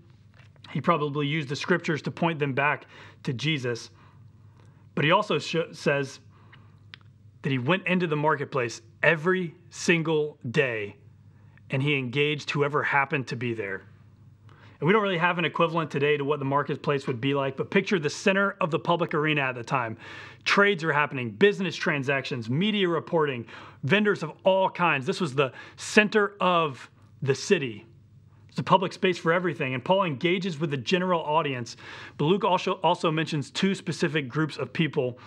He 0.70 0.80
probably 0.80 1.26
used 1.26 1.48
the 1.48 1.56
scriptures 1.56 2.02
to 2.02 2.10
point 2.10 2.38
them 2.38 2.52
back 2.52 2.86
to 3.24 3.32
Jesus. 3.32 3.90
But 4.94 5.04
he 5.04 5.10
also 5.10 5.38
sh- 5.38 5.56
says 5.72 6.20
that 7.42 7.50
he 7.50 7.58
went 7.58 7.86
into 7.86 8.06
the 8.06 8.16
marketplace 8.16 8.82
every 9.02 9.54
single 9.70 10.38
day 10.50 10.96
and 11.70 11.82
he 11.82 11.96
engaged 11.96 12.50
whoever 12.50 12.82
happened 12.82 13.26
to 13.28 13.36
be 13.36 13.54
there. 13.54 13.82
And 14.80 14.86
we 14.86 14.92
don't 14.92 15.02
really 15.02 15.18
have 15.18 15.38
an 15.38 15.44
equivalent 15.44 15.90
today 15.90 16.16
to 16.16 16.24
what 16.24 16.38
the 16.38 16.44
marketplace 16.44 17.06
would 17.06 17.20
be 17.20 17.34
like, 17.34 17.56
but 17.56 17.70
picture 17.70 17.98
the 17.98 18.10
center 18.10 18.56
of 18.60 18.70
the 18.70 18.78
public 18.78 19.14
arena 19.14 19.42
at 19.42 19.54
the 19.54 19.64
time. 19.64 19.96
Trades 20.44 20.82
are 20.82 20.92
happening, 20.92 21.30
business 21.30 21.76
transactions, 21.76 22.50
media 22.50 22.88
reporting, 22.88 23.46
vendors 23.84 24.22
of 24.22 24.32
all 24.44 24.68
kinds. 24.68 25.06
This 25.06 25.20
was 25.20 25.34
the 25.34 25.52
center 25.76 26.34
of 26.40 26.90
the 27.22 27.34
city. 27.34 27.86
It's 28.48 28.58
a 28.58 28.62
public 28.62 28.92
space 28.92 29.16
for 29.16 29.32
everything. 29.32 29.72
And 29.72 29.82
Paul 29.82 30.04
engages 30.04 30.58
with 30.58 30.70
the 30.70 30.76
general 30.76 31.22
audience. 31.22 31.76
But 32.18 32.26
Luke 32.26 32.44
also, 32.44 32.72
also 32.82 33.10
mentions 33.10 33.50
two 33.50 33.74
specific 33.74 34.28
groups 34.28 34.58
of 34.58 34.72
people, 34.72 35.18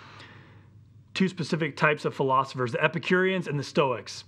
two 1.15 1.27
specific 1.27 1.75
types 1.75 2.05
of 2.05 2.13
philosophers 2.13 2.73
the 2.73 2.83
Epicureans 2.83 3.47
and 3.47 3.57
the 3.57 3.63
Stoics. 3.63 4.25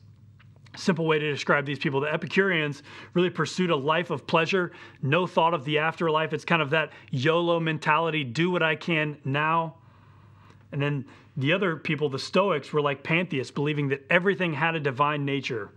Simple 0.75 1.05
way 1.05 1.19
to 1.19 1.31
describe 1.31 1.65
these 1.65 1.79
people. 1.79 1.99
The 1.99 2.11
Epicureans 2.11 2.81
really 3.13 3.29
pursued 3.29 3.71
a 3.71 3.75
life 3.75 4.09
of 4.09 4.25
pleasure, 4.25 4.71
no 5.01 5.27
thought 5.27 5.53
of 5.53 5.65
the 5.65 5.77
afterlife. 5.79 6.33
It's 6.33 6.45
kind 6.45 6.61
of 6.61 6.69
that 6.71 6.91
YOLO 7.11 7.59
mentality 7.59 8.23
do 8.23 8.49
what 8.49 8.63
I 8.63 8.75
can 8.75 9.17
now. 9.25 9.75
And 10.71 10.81
then 10.81 11.05
the 11.35 11.53
other 11.53 11.75
people, 11.77 12.09
the 12.09 12.19
Stoics, 12.19 12.73
were 12.73 12.81
like 12.81 13.03
pantheists, 13.03 13.51
believing 13.51 13.89
that 13.89 14.05
everything 14.09 14.53
had 14.53 14.75
a 14.75 14.79
divine 14.79 15.25
nature. 15.25 15.71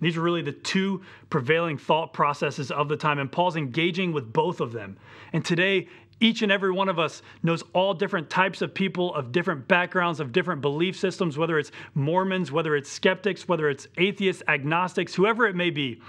These 0.00 0.16
are 0.16 0.22
really 0.22 0.42
the 0.42 0.52
two 0.52 1.02
prevailing 1.30 1.78
thought 1.78 2.12
processes 2.12 2.70
of 2.70 2.88
the 2.88 2.96
time, 2.96 3.18
and 3.18 3.30
Paul's 3.30 3.56
engaging 3.56 4.12
with 4.12 4.32
both 4.32 4.60
of 4.60 4.72
them. 4.72 4.96
And 5.32 5.44
today, 5.44 5.88
each 6.20 6.42
and 6.42 6.52
every 6.52 6.70
one 6.70 6.88
of 6.88 6.98
us 6.98 7.22
knows 7.42 7.62
all 7.72 7.94
different 7.94 8.30
types 8.30 8.62
of 8.62 8.74
people 8.74 9.14
of 9.14 9.32
different 9.32 9.66
backgrounds, 9.66 10.20
of 10.20 10.32
different 10.32 10.60
belief 10.60 10.96
systems, 10.98 11.38
whether 11.38 11.58
it's 11.58 11.72
Mormons, 11.94 12.52
whether 12.52 12.76
it's 12.76 12.90
skeptics, 12.90 13.48
whether 13.48 13.68
it's 13.68 13.88
atheists, 13.96 14.42
agnostics, 14.48 15.14
whoever 15.14 15.46
it 15.46 15.56
may 15.56 15.70
be. 15.70 16.00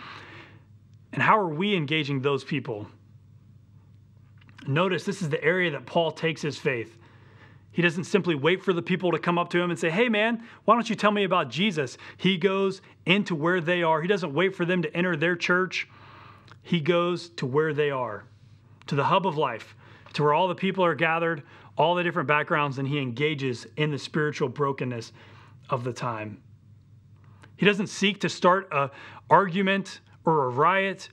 And 1.13 1.21
how 1.21 1.37
are 1.39 1.47
we 1.47 1.75
engaging 1.75 2.21
those 2.21 2.43
people? 2.43 2.87
Notice 4.67 5.03
this 5.03 5.21
is 5.21 5.29
the 5.29 5.43
area 5.43 5.71
that 5.71 5.85
Paul 5.85 6.11
takes 6.11 6.41
his 6.41 6.57
faith. 6.57 6.97
He 7.75 7.81
doesn't 7.81 8.05
simply 8.05 8.35
wait 8.35 8.63
for 8.63 8.71
the 8.71 8.81
people 8.81 9.11
to 9.11 9.19
come 9.19 9.37
up 9.37 9.49
to 9.49 9.59
him 9.59 9.69
and 9.69 9.77
say, 9.77 9.89
Hey, 9.89 10.07
man, 10.07 10.41
why 10.63 10.75
don't 10.75 10.89
you 10.89 10.95
tell 10.95 11.11
me 11.11 11.25
about 11.25 11.49
Jesus? 11.49 11.97
He 12.15 12.37
goes 12.37 12.81
into 13.05 13.35
where 13.35 13.59
they 13.59 13.83
are. 13.83 14.01
He 14.01 14.07
doesn't 14.07 14.33
wait 14.33 14.55
for 14.55 14.63
them 14.63 14.81
to 14.81 14.95
enter 14.95 15.17
their 15.17 15.35
church. 15.35 15.89
He 16.61 16.79
goes 16.79 17.27
to 17.31 17.45
where 17.45 17.73
they 17.73 17.89
are, 17.89 18.23
to 18.87 18.95
the 18.95 19.03
hub 19.03 19.27
of 19.27 19.35
life, 19.35 19.75
to 20.13 20.23
where 20.23 20.33
all 20.33 20.47
the 20.47 20.55
people 20.55 20.85
are 20.85 20.95
gathered, 20.95 21.43
all 21.77 21.95
the 21.95 22.03
different 22.03 22.29
backgrounds 22.29 22.77
and 22.77 22.87
he 22.87 22.97
engages 22.97 23.67
in 23.75 23.91
the 23.91 23.99
spiritual 23.99 24.47
brokenness 24.47 25.11
of 25.69 25.83
the 25.83 25.91
time. 25.91 26.41
He 27.57 27.65
doesn't 27.65 27.87
seek 27.87 28.21
to 28.21 28.29
start 28.29 28.69
a 28.71 28.89
argument 29.29 29.99
or 30.23 30.45
a 30.45 30.49
riot, 30.49 31.09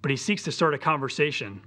but 0.00 0.12
he 0.12 0.16
seeks 0.16 0.44
to 0.44 0.52
start 0.52 0.74
a 0.74 0.78
conversation. 0.78 1.60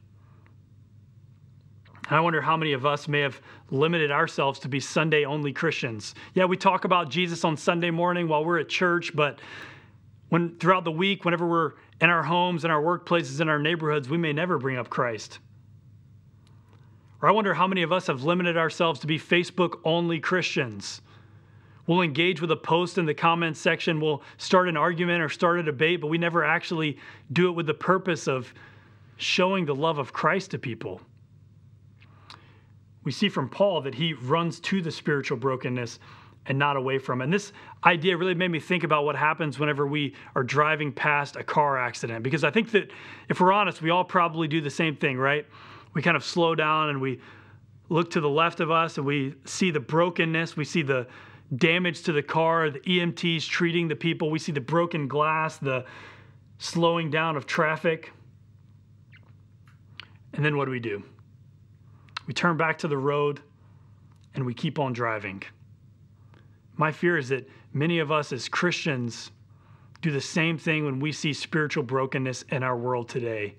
I 2.12 2.20
wonder 2.22 2.42
how 2.42 2.58
many 2.58 2.74
of 2.74 2.86
us 2.86 3.08
may 3.08 3.20
have 3.20 3.40
limited 3.70 4.12
ourselves 4.12 4.60
to 4.60 4.68
be 4.68 4.80
Sunday 4.80 5.26
only 5.26 5.54
Christians. 5.54 6.16
Yeah, 6.34 6.46
we 6.46 6.58
talk 6.58 6.86
about 6.86 7.10
Jesus 7.10 7.44
on 7.46 7.56
Sunday 7.56 7.92
morning 7.92 8.28
while 8.28 8.44
we're 8.44 8.60
at 8.60 8.70
church, 8.70 9.16
but 9.16 9.40
when 10.30 10.58
throughout 10.58 10.86
the 10.86 10.92
week, 10.92 11.24
whenever 11.24 11.48
we're 11.48 11.74
in 12.02 12.10
our 12.10 12.24
homes, 12.24 12.66
in 12.66 12.72
our 12.72 12.82
workplaces, 12.82 13.42
in 13.42 13.50
our 13.50 13.60
neighborhoods, 13.60 14.10
we 14.10 14.18
may 14.18 14.34
never 14.34 14.58
bring 14.58 14.78
up 14.78 14.90
Christ. 14.90 15.40
Or 17.22 17.30
I 17.30 17.32
wonder 17.32 17.54
how 17.54 17.68
many 17.68 17.84
of 17.84 17.92
us 17.92 18.08
have 18.08 18.24
limited 18.24 18.58
ourselves 18.58 19.00
to 19.02 19.08
be 19.08 19.20
Facebook 19.20 19.80
only 19.84 20.20
Christians. 20.20 21.02
We'll 21.86 22.02
engage 22.02 22.42
with 22.42 22.52
a 22.52 22.56
post 22.56 22.98
in 22.98 23.06
the 23.06 23.14
comments 23.14 23.60
section, 23.60 24.00
we'll 24.00 24.24
start 24.38 24.70
an 24.70 24.78
argument 24.78 25.22
or 25.22 25.30
start 25.30 25.60
a 25.60 25.64
debate, 25.64 26.02
but 26.02 26.08
we 26.08 26.18
never 26.18 26.44
actually 26.44 26.98
do 27.34 27.50
it 27.50 27.54
with 27.54 27.68
the 27.68 27.74
purpose 27.74 28.28
of 28.28 28.54
showing 29.18 29.66
the 29.66 29.76
love 29.76 29.98
of 29.98 30.14
Christ 30.14 30.52
to 30.52 30.60
people. 30.60 31.02
We 33.10 33.14
see 33.14 33.28
from 33.28 33.50
Paul 33.50 33.82
that 33.82 33.96
he 33.96 34.14
runs 34.14 34.60
to 34.60 34.84
the 34.84 34.92
spiritual 34.92 35.36
brokenness 35.36 35.98
and 36.46 36.60
not 36.60 36.78
away 36.78 37.00
from. 37.00 37.22
And 37.22 37.34
this 37.34 37.54
idea 37.84 38.16
really 38.16 38.36
made 38.36 38.52
me 38.52 38.60
think 38.60 38.84
about 38.84 39.04
what 39.04 39.16
happens 39.16 39.58
whenever 39.58 39.88
we 39.88 40.14
are 40.36 40.44
driving 40.44 40.92
past 40.92 41.36
a 41.36 41.44
car 41.44 41.80
accident. 41.80 42.22
Because 42.22 42.44
I 42.44 42.52
think 42.52 42.70
that 42.70 42.92
if 43.28 43.40
we're 43.40 43.52
honest, 43.52 43.82
we 43.82 43.90
all 43.90 44.04
probably 44.04 44.48
do 44.48 44.62
the 44.62 44.70
same 44.70 44.96
thing, 44.96 45.18
right? 45.18 45.48
We 45.96 46.04
kind 46.04 46.16
of 46.16 46.24
slow 46.24 46.54
down 46.54 46.90
and 46.90 47.02
we 47.02 47.20
look 47.90 48.12
to 48.12 48.22
the 48.22 48.30
left 48.30 48.60
of 48.60 48.70
us 48.70 49.00
and 49.00 49.08
we 49.08 49.34
see 49.44 49.72
the 49.72 49.80
brokenness, 49.80 50.56
we 50.56 50.64
see 50.64 50.84
the 50.84 51.08
damage 51.56 52.04
to 52.04 52.12
the 52.12 52.22
car, 52.22 52.70
the 52.70 52.80
EMTs 52.82 53.48
treating 53.48 53.88
the 53.88 53.96
people, 53.96 54.30
we 54.30 54.38
see 54.38 54.52
the 54.52 54.62
broken 54.62 55.08
glass, 55.08 55.58
the 55.58 55.84
slowing 56.60 57.10
down 57.10 57.36
of 57.36 57.48
traffic. 57.48 58.12
And 60.34 60.46
then 60.46 60.58
what 60.58 60.66
do 60.66 60.72
we 60.72 60.80
do? 60.80 61.04
We 62.30 62.34
turn 62.36 62.58
back 62.58 62.78
to 62.78 62.88
the 62.88 62.96
road 62.96 63.42
and 64.36 64.46
we 64.46 64.54
keep 64.54 64.78
on 64.78 64.94
driving. 64.94 65.42
My 66.78 66.92
fear 66.92 67.18
is 67.18 67.30
that 67.30 67.50
many 67.74 67.98
of 67.98 68.12
us 68.12 68.32
as 68.32 68.48
Christians 68.48 69.32
do 70.04 70.12
the 70.12 70.22
same 70.22 70.56
thing 70.56 70.86
when 70.86 71.00
we 71.00 71.12
see 71.12 71.34
spiritual 71.34 71.82
brokenness 71.82 72.44
in 72.50 72.62
our 72.62 72.78
world 72.78 73.10
today. 73.10 73.56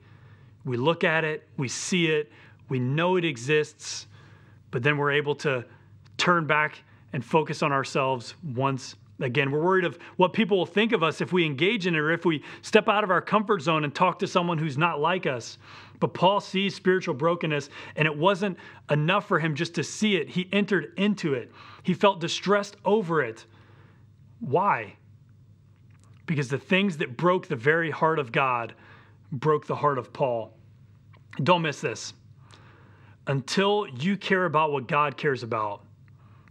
We 0.65 0.77
look 0.77 1.03
at 1.03 1.25
it, 1.25 1.49
we 1.57 1.67
see 1.67 2.13
it, 2.13 2.31
we 2.69 2.79
know 2.79 3.17
it 3.17 3.25
exists, 3.25 4.07
but 4.71 4.85
then 4.85 4.99
we're 4.99 5.11
able 5.11 5.35
to 5.35 5.65
turn 6.17 6.47
back 6.47 6.79
and 7.13 7.25
focus 7.25 7.65
on 7.65 7.73
ourselves 7.73 8.35
once 8.55 8.95
again. 9.21 9.51
We're 9.51 9.63
worried 9.63 9.85
of 9.85 9.99
what 10.17 10.33
people 10.33 10.59
will 10.59 10.67
think 10.67 10.93
of 10.93 11.03
us 11.03 11.21
if 11.21 11.33
we 11.33 11.45
engage 11.45 11.87
in 11.87 11.95
it 11.95 11.99
or 11.99 12.11
if 12.11 12.25
we 12.25 12.43
step 12.63 12.89
out 12.89 13.05
of 13.05 13.11
our 13.11 13.21
comfort 13.21 13.63
zone 13.63 13.85
and 13.85 13.95
talk 13.95 14.19
to 14.21 14.27
someone 14.27 14.59
who's 14.59 14.79
not 14.79 15.01
like 15.01 15.27
us. 15.27 15.59
But 15.99 16.15
Paul 16.15 16.41
sees 16.41 16.75
spiritual 16.75 17.15
brokenness, 17.15 17.69
and 17.95 18.07
it 18.07 18.17
wasn't 18.17 18.57
enough 18.91 19.29
for 19.29 19.39
him 19.39 19.55
just 19.55 19.75
to 19.75 19.85
see 19.85 20.17
it. 20.17 20.31
He 20.31 20.49
entered 20.53 20.93
into 20.97 21.35
it, 21.35 21.53
he 21.83 21.95
felt 21.95 22.21
distressed 22.21 22.77
over 22.85 23.23
it. 23.23 23.45
Why? 24.41 24.95
Because 26.27 26.49
the 26.49 26.59
things 26.59 26.97
that 26.99 27.17
broke 27.17 27.49
the 27.49 27.57
very 27.57 27.91
heart 27.91 28.19
of 28.19 28.33
God 28.33 28.75
broke 29.33 29.67
the 29.67 29.77
heart 29.77 29.99
of 29.99 30.13
Paul. 30.13 30.57
Don't 31.43 31.63
miss 31.63 31.81
this. 31.81 32.15
Until 33.27 33.87
you 33.99 34.17
care 34.17 34.47
about 34.47 34.73
what 34.73 34.89
God 34.89 35.17
cares 35.17 35.43
about, 35.43 35.85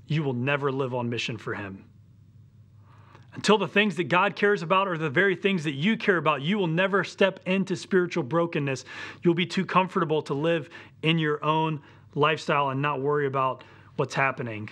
you 0.08 0.24
will 0.24 0.34
never 0.34 0.72
live 0.72 0.94
on 0.94 1.10
mission 1.10 1.38
for 1.38 1.54
Him. 1.54 1.84
Until 3.34 3.58
the 3.58 3.68
things 3.68 3.96
that 3.98 4.06
God 4.06 4.36
cares 4.36 4.64
about 4.64 4.88
are 4.88 4.98
the 4.98 5.10
very 5.10 5.36
things 5.36 5.64
that 5.64 5.74
you 5.74 5.98
care 5.98 6.18
about, 6.18 6.42
you 6.42 6.58
will 6.58 6.68
never 6.68 7.04
step 7.04 7.40
into 7.46 7.76
spiritual 7.76 8.24
brokenness. 8.24 8.86
You'll 9.24 9.36
be 9.36 9.46
too 9.46 9.66
comfortable 9.66 10.22
to 10.24 10.34
live 10.34 10.70
in 11.04 11.20
your 11.20 11.44
own 11.44 11.82
lifestyle 12.16 12.70
and 12.70 12.82
not 12.82 13.02
worry 13.02 13.28
about 13.28 13.64
what's 13.98 14.16
happening. 14.16 14.70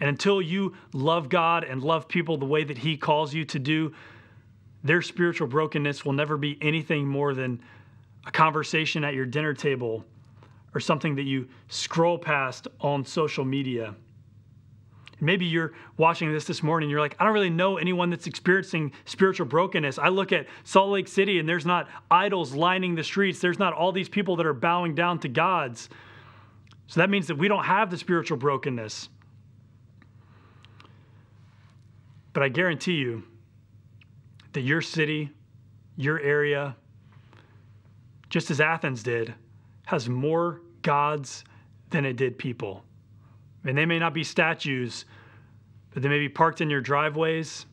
And 0.00 0.08
until 0.08 0.42
you 0.42 0.76
love 0.92 1.28
God 1.28 1.64
and 1.64 1.82
love 1.82 2.08
people 2.08 2.36
the 2.36 2.44
way 2.44 2.62
that 2.62 2.78
He 2.78 2.96
calls 2.96 3.32
you 3.32 3.44
to 3.46 3.58
do, 3.58 3.94
their 4.84 5.02
spiritual 5.02 5.48
brokenness 5.48 6.04
will 6.04 6.12
never 6.12 6.36
be 6.36 6.58
anything 6.60 7.06
more 7.06 7.34
than 7.34 7.60
a 8.26 8.30
conversation 8.30 9.02
at 9.02 9.14
your 9.14 9.26
dinner 9.26 9.54
table 9.54 10.04
or 10.74 10.80
something 10.80 11.16
that 11.16 11.22
you 11.22 11.48
scroll 11.68 12.18
past 12.18 12.68
on 12.80 13.04
social 13.04 13.44
media. 13.44 13.94
Maybe 15.20 15.46
you're 15.46 15.72
watching 15.96 16.32
this 16.32 16.44
this 16.44 16.62
morning, 16.62 16.88
you're 16.88 17.00
like, 17.00 17.16
I 17.18 17.24
don't 17.24 17.34
really 17.34 17.50
know 17.50 17.76
anyone 17.76 18.08
that's 18.10 18.26
experiencing 18.26 18.92
spiritual 19.04 19.46
brokenness. 19.46 19.98
I 19.98 20.08
look 20.08 20.32
at 20.32 20.46
Salt 20.64 20.90
Lake 20.90 21.08
City 21.08 21.40
and 21.40 21.48
there's 21.48 21.66
not 21.66 21.88
idols 22.10 22.54
lining 22.54 22.94
the 22.94 23.02
streets, 23.02 23.40
there's 23.40 23.58
not 23.58 23.72
all 23.72 23.90
these 23.90 24.08
people 24.08 24.36
that 24.36 24.46
are 24.46 24.54
bowing 24.54 24.94
down 24.94 25.18
to 25.20 25.28
gods. 25.28 25.88
So 26.86 27.00
that 27.00 27.10
means 27.10 27.26
that 27.26 27.36
we 27.36 27.48
don't 27.48 27.64
have 27.64 27.90
the 27.90 27.98
spiritual 27.98 28.38
brokenness. 28.38 29.08
But 32.32 32.42
I 32.42 32.48
guarantee 32.48 32.94
you 32.94 33.24
that 34.52 34.60
your 34.60 34.80
city, 34.80 35.30
your 35.96 36.20
area, 36.20 36.76
just 38.30 38.50
as 38.50 38.60
Athens 38.60 39.02
did, 39.02 39.34
has 39.86 40.08
more 40.08 40.60
gods 40.82 41.44
than 41.90 42.04
it 42.04 42.16
did 42.16 42.38
people. 42.38 42.84
And 43.68 43.76
they 43.76 43.84
may 43.84 43.98
not 43.98 44.14
be 44.14 44.24
statues, 44.24 45.04
but 45.92 46.02
they 46.02 46.08
may 46.08 46.18
be 46.18 46.30
parked 46.30 46.62
in 46.62 46.70
your 46.70 46.80
driveways. 46.80 47.66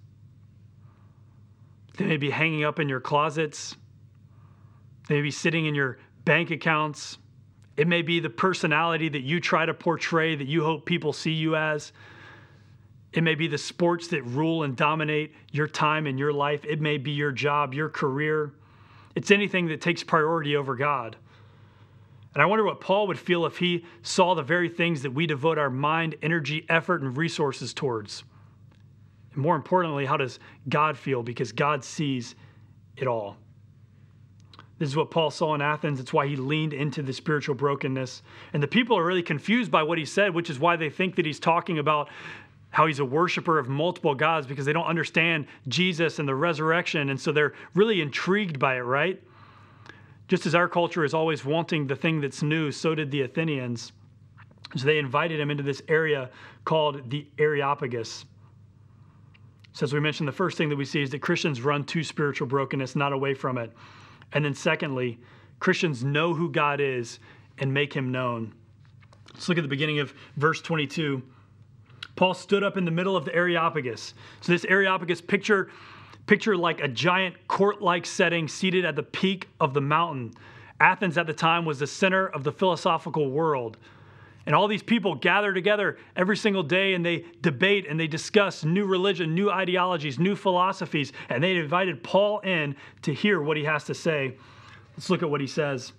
They 1.98 2.04
may 2.04 2.18
be 2.18 2.30
hanging 2.30 2.66
up 2.66 2.82
in 2.82 2.90
your 2.90 3.00
closets. 3.00 3.78
They 5.08 5.16
may 5.16 5.22
be 5.22 5.32
sitting 5.32 5.68
in 5.68 5.74
your 5.74 5.98
bank 6.26 6.52
accounts. 6.52 7.18
It 7.78 7.88
may 7.88 8.02
be 8.02 8.20
the 8.20 8.30
personality 8.30 9.08
that 9.08 9.22
you 9.22 9.40
try 9.40 9.66
to 9.66 9.74
portray 9.74 10.36
that 10.36 10.48
you 10.48 10.66
hope 10.66 10.86
people 10.86 11.14
see 11.14 11.32
you 11.32 11.56
as. 11.56 11.94
It 13.14 13.24
may 13.24 13.36
be 13.36 13.48
the 13.48 13.58
sports 13.58 14.10
that 14.10 14.24
rule 14.24 14.64
and 14.64 14.76
dominate 14.76 15.34
your 15.54 15.70
time 15.70 16.08
and 16.08 16.20
your 16.20 16.34
life. 16.34 16.66
It 16.66 16.82
may 16.82 16.98
be 16.98 17.12
your 17.12 17.32
job, 17.32 17.74
your 17.74 17.88
career. 17.88 18.52
It's 19.16 19.32
anything 19.32 19.68
that 19.68 19.80
takes 19.80 20.04
priority 20.04 20.58
over 20.58 20.76
God. 20.76 21.16
And 22.36 22.44
I 22.44 22.46
wonder 22.46 22.66
what 22.66 22.82
Paul 22.82 23.08
would 23.08 23.18
feel 23.18 23.46
if 23.46 23.58
he 23.58 23.86
saw 24.04 24.36
the 24.36 24.44
very 24.44 24.68
things 24.68 25.02
that 25.04 25.12
we 25.12 25.26
devote 25.26 25.58
our 25.58 25.70
mind, 25.70 26.16
energy, 26.22 26.66
effort, 26.68 27.02
and 27.02 27.16
resources 27.16 27.74
towards. 27.74 28.26
And 29.34 29.42
more 29.42 29.56
importantly, 29.56 30.06
how 30.06 30.18
does 30.18 30.40
God 30.68 30.98
feel? 30.98 31.24
Because 31.24 31.54
God 31.54 31.84
sees 31.84 32.36
it 32.98 33.08
all. 33.08 33.38
This 34.78 34.90
is 34.90 34.98
what 34.98 35.12
Paul 35.12 35.32
saw 35.32 35.56
in 35.56 35.62
Athens. 35.62 36.02
It's 36.02 36.12
why 36.12 36.28
he 36.28 36.36
leaned 36.36 36.74
into 36.74 37.02
the 37.02 37.14
spiritual 37.14 37.56
brokenness. 37.56 38.22
And 38.52 38.62
the 38.62 38.68
people 38.68 38.98
are 38.98 39.06
really 39.06 39.24
confused 39.24 39.72
by 39.72 39.84
what 39.84 39.98
he 39.98 40.04
said, 40.04 40.34
which 40.34 40.50
is 40.50 40.60
why 40.60 40.76
they 40.76 40.90
think 40.90 41.16
that 41.16 41.26
he's 41.26 41.40
talking 41.40 41.80
about 41.80 42.10
how 42.72 42.86
he's 42.86 43.00
a 43.00 43.06
worshiper 43.06 43.58
of 43.58 43.70
multiple 43.70 44.14
gods 44.14 44.46
because 44.46 44.66
they 44.66 44.74
don't 44.74 44.86
understand 44.86 45.48
Jesus 45.70 46.20
and 46.20 46.28
the 46.28 46.36
resurrection. 46.36 47.10
And 47.10 47.18
so 47.20 47.32
they're 47.32 47.54
really 47.74 48.02
intrigued 48.02 48.60
by 48.60 48.76
it, 48.76 48.82
right? 48.82 49.24
Just 50.28 50.46
as 50.46 50.56
our 50.56 50.68
culture 50.68 51.04
is 51.04 51.14
always 51.14 51.46
wanting 51.46 51.88
the 51.88 51.96
thing 51.96 52.22
that's 52.22 52.42
new, 52.42 52.72
so 52.72 52.96
did 52.96 53.12
the 53.12 53.22
Athenians. 53.22 53.92
So 54.76 54.86
they 54.86 54.98
invited 54.98 55.40
him 55.40 55.52
into 55.52 55.64
this 55.64 55.82
area 55.88 56.30
called 56.66 57.10
the 57.10 57.28
Areopagus. 57.38 58.26
So, 59.74 59.84
as 59.84 59.94
we 59.94 60.00
mentioned, 60.00 60.28
the 60.28 60.34
first 60.34 60.58
thing 60.58 60.70
that 60.70 60.78
we 60.78 60.86
see 60.86 61.02
is 61.02 61.10
that 61.10 61.20
Christians 61.20 61.62
run 61.62 61.84
to 61.86 62.02
spiritual 62.02 62.48
brokenness, 62.48 62.96
not 62.96 63.12
away 63.12 63.34
from 63.34 63.58
it. 63.58 63.72
And 64.32 64.46
then, 64.46 64.54
secondly, 64.54 65.20
Christians 65.60 66.04
know 66.04 66.34
who 66.34 66.50
God 66.50 66.80
is 66.80 67.20
and 67.58 67.74
make 67.74 67.94
him 67.94 68.10
known. 68.10 68.54
Let's 69.34 69.50
look 69.50 69.58
at 69.58 69.64
the 69.64 69.68
beginning 69.68 70.00
of 70.00 70.14
verse 70.38 70.62
22. 70.62 71.22
Paul 72.16 72.34
stood 72.34 72.64
up 72.64 72.78
in 72.78 72.86
the 72.86 72.92
middle 72.92 73.18
of 73.18 73.26
the 73.26 73.36
Areopagus. 73.36 74.14
So, 74.40 74.54
this 74.54 74.64
Areopagus 74.64 75.20
picture 75.20 75.70
Picture 76.28 76.58
like 76.58 76.82
a 76.82 76.88
giant 76.88 77.48
court 77.48 77.82
like 77.82 78.06
setting 78.06 78.48
seated 78.48 78.86
at 78.86 78.96
the 78.96 79.04
peak 79.04 79.48
of 79.60 79.74
the 79.74 79.82
mountain. 79.82 80.34
Athens 80.80 81.18
at 81.18 81.28
the 81.28 81.34
time 81.34 81.66
was 81.66 81.80
the 81.80 81.88
center 81.88 82.28
of 82.28 82.44
the 82.44 82.52
philosophical 82.52 83.30
world. 83.30 83.78
And 84.46 84.54
all 84.54 84.68
these 84.68 84.84
people 84.84 85.16
gather 85.16 85.54
together 85.54 85.98
every 86.16 86.38
single 86.38 86.64
day 86.64 86.94
and 86.94 87.04
they 87.06 87.26
debate 87.42 87.88
and 87.90 88.00
they 88.00 88.08
discuss 88.08 88.64
new 88.64 88.86
religion, 88.86 89.34
new 89.34 89.50
ideologies, 89.50 90.20
new 90.20 90.36
philosophies. 90.36 91.14
And 91.30 91.44
they 91.44 91.56
invited 91.56 92.04
Paul 92.04 92.40
in 92.40 92.76
to 93.04 93.14
hear 93.14 93.42
what 93.42 93.58
he 93.58 93.64
has 93.64 93.86
to 93.86 93.96
say. 93.96 94.36
Let's 94.96 95.10
look 95.10 95.24
at 95.24 95.30
what 95.30 95.42
he 95.42 95.48
says. 95.48 95.94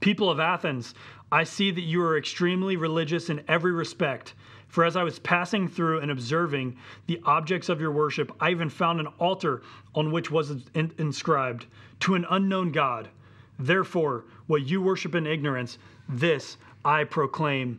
People 0.00 0.28
of 0.30 0.40
Athens, 0.40 0.94
I 1.32 1.44
see 1.44 1.70
that 1.70 1.80
you 1.80 2.02
are 2.02 2.18
extremely 2.18 2.76
religious 2.76 3.30
in 3.30 3.42
every 3.48 3.72
respect. 3.72 4.34
For 4.74 4.84
as 4.84 4.96
I 4.96 5.04
was 5.04 5.20
passing 5.20 5.68
through 5.68 6.00
and 6.00 6.10
observing 6.10 6.76
the 7.06 7.20
objects 7.26 7.68
of 7.68 7.80
your 7.80 7.92
worship, 7.92 8.32
I 8.40 8.50
even 8.50 8.68
found 8.68 8.98
an 8.98 9.06
altar 9.20 9.62
on 9.94 10.10
which 10.10 10.32
was 10.32 10.50
inscribed, 10.74 11.66
To 12.00 12.16
an 12.16 12.26
unknown 12.28 12.72
God. 12.72 13.08
Therefore, 13.56 14.24
what 14.48 14.66
you 14.66 14.82
worship 14.82 15.14
in 15.14 15.28
ignorance, 15.28 15.78
this 16.08 16.56
I 16.84 17.04
proclaim 17.04 17.78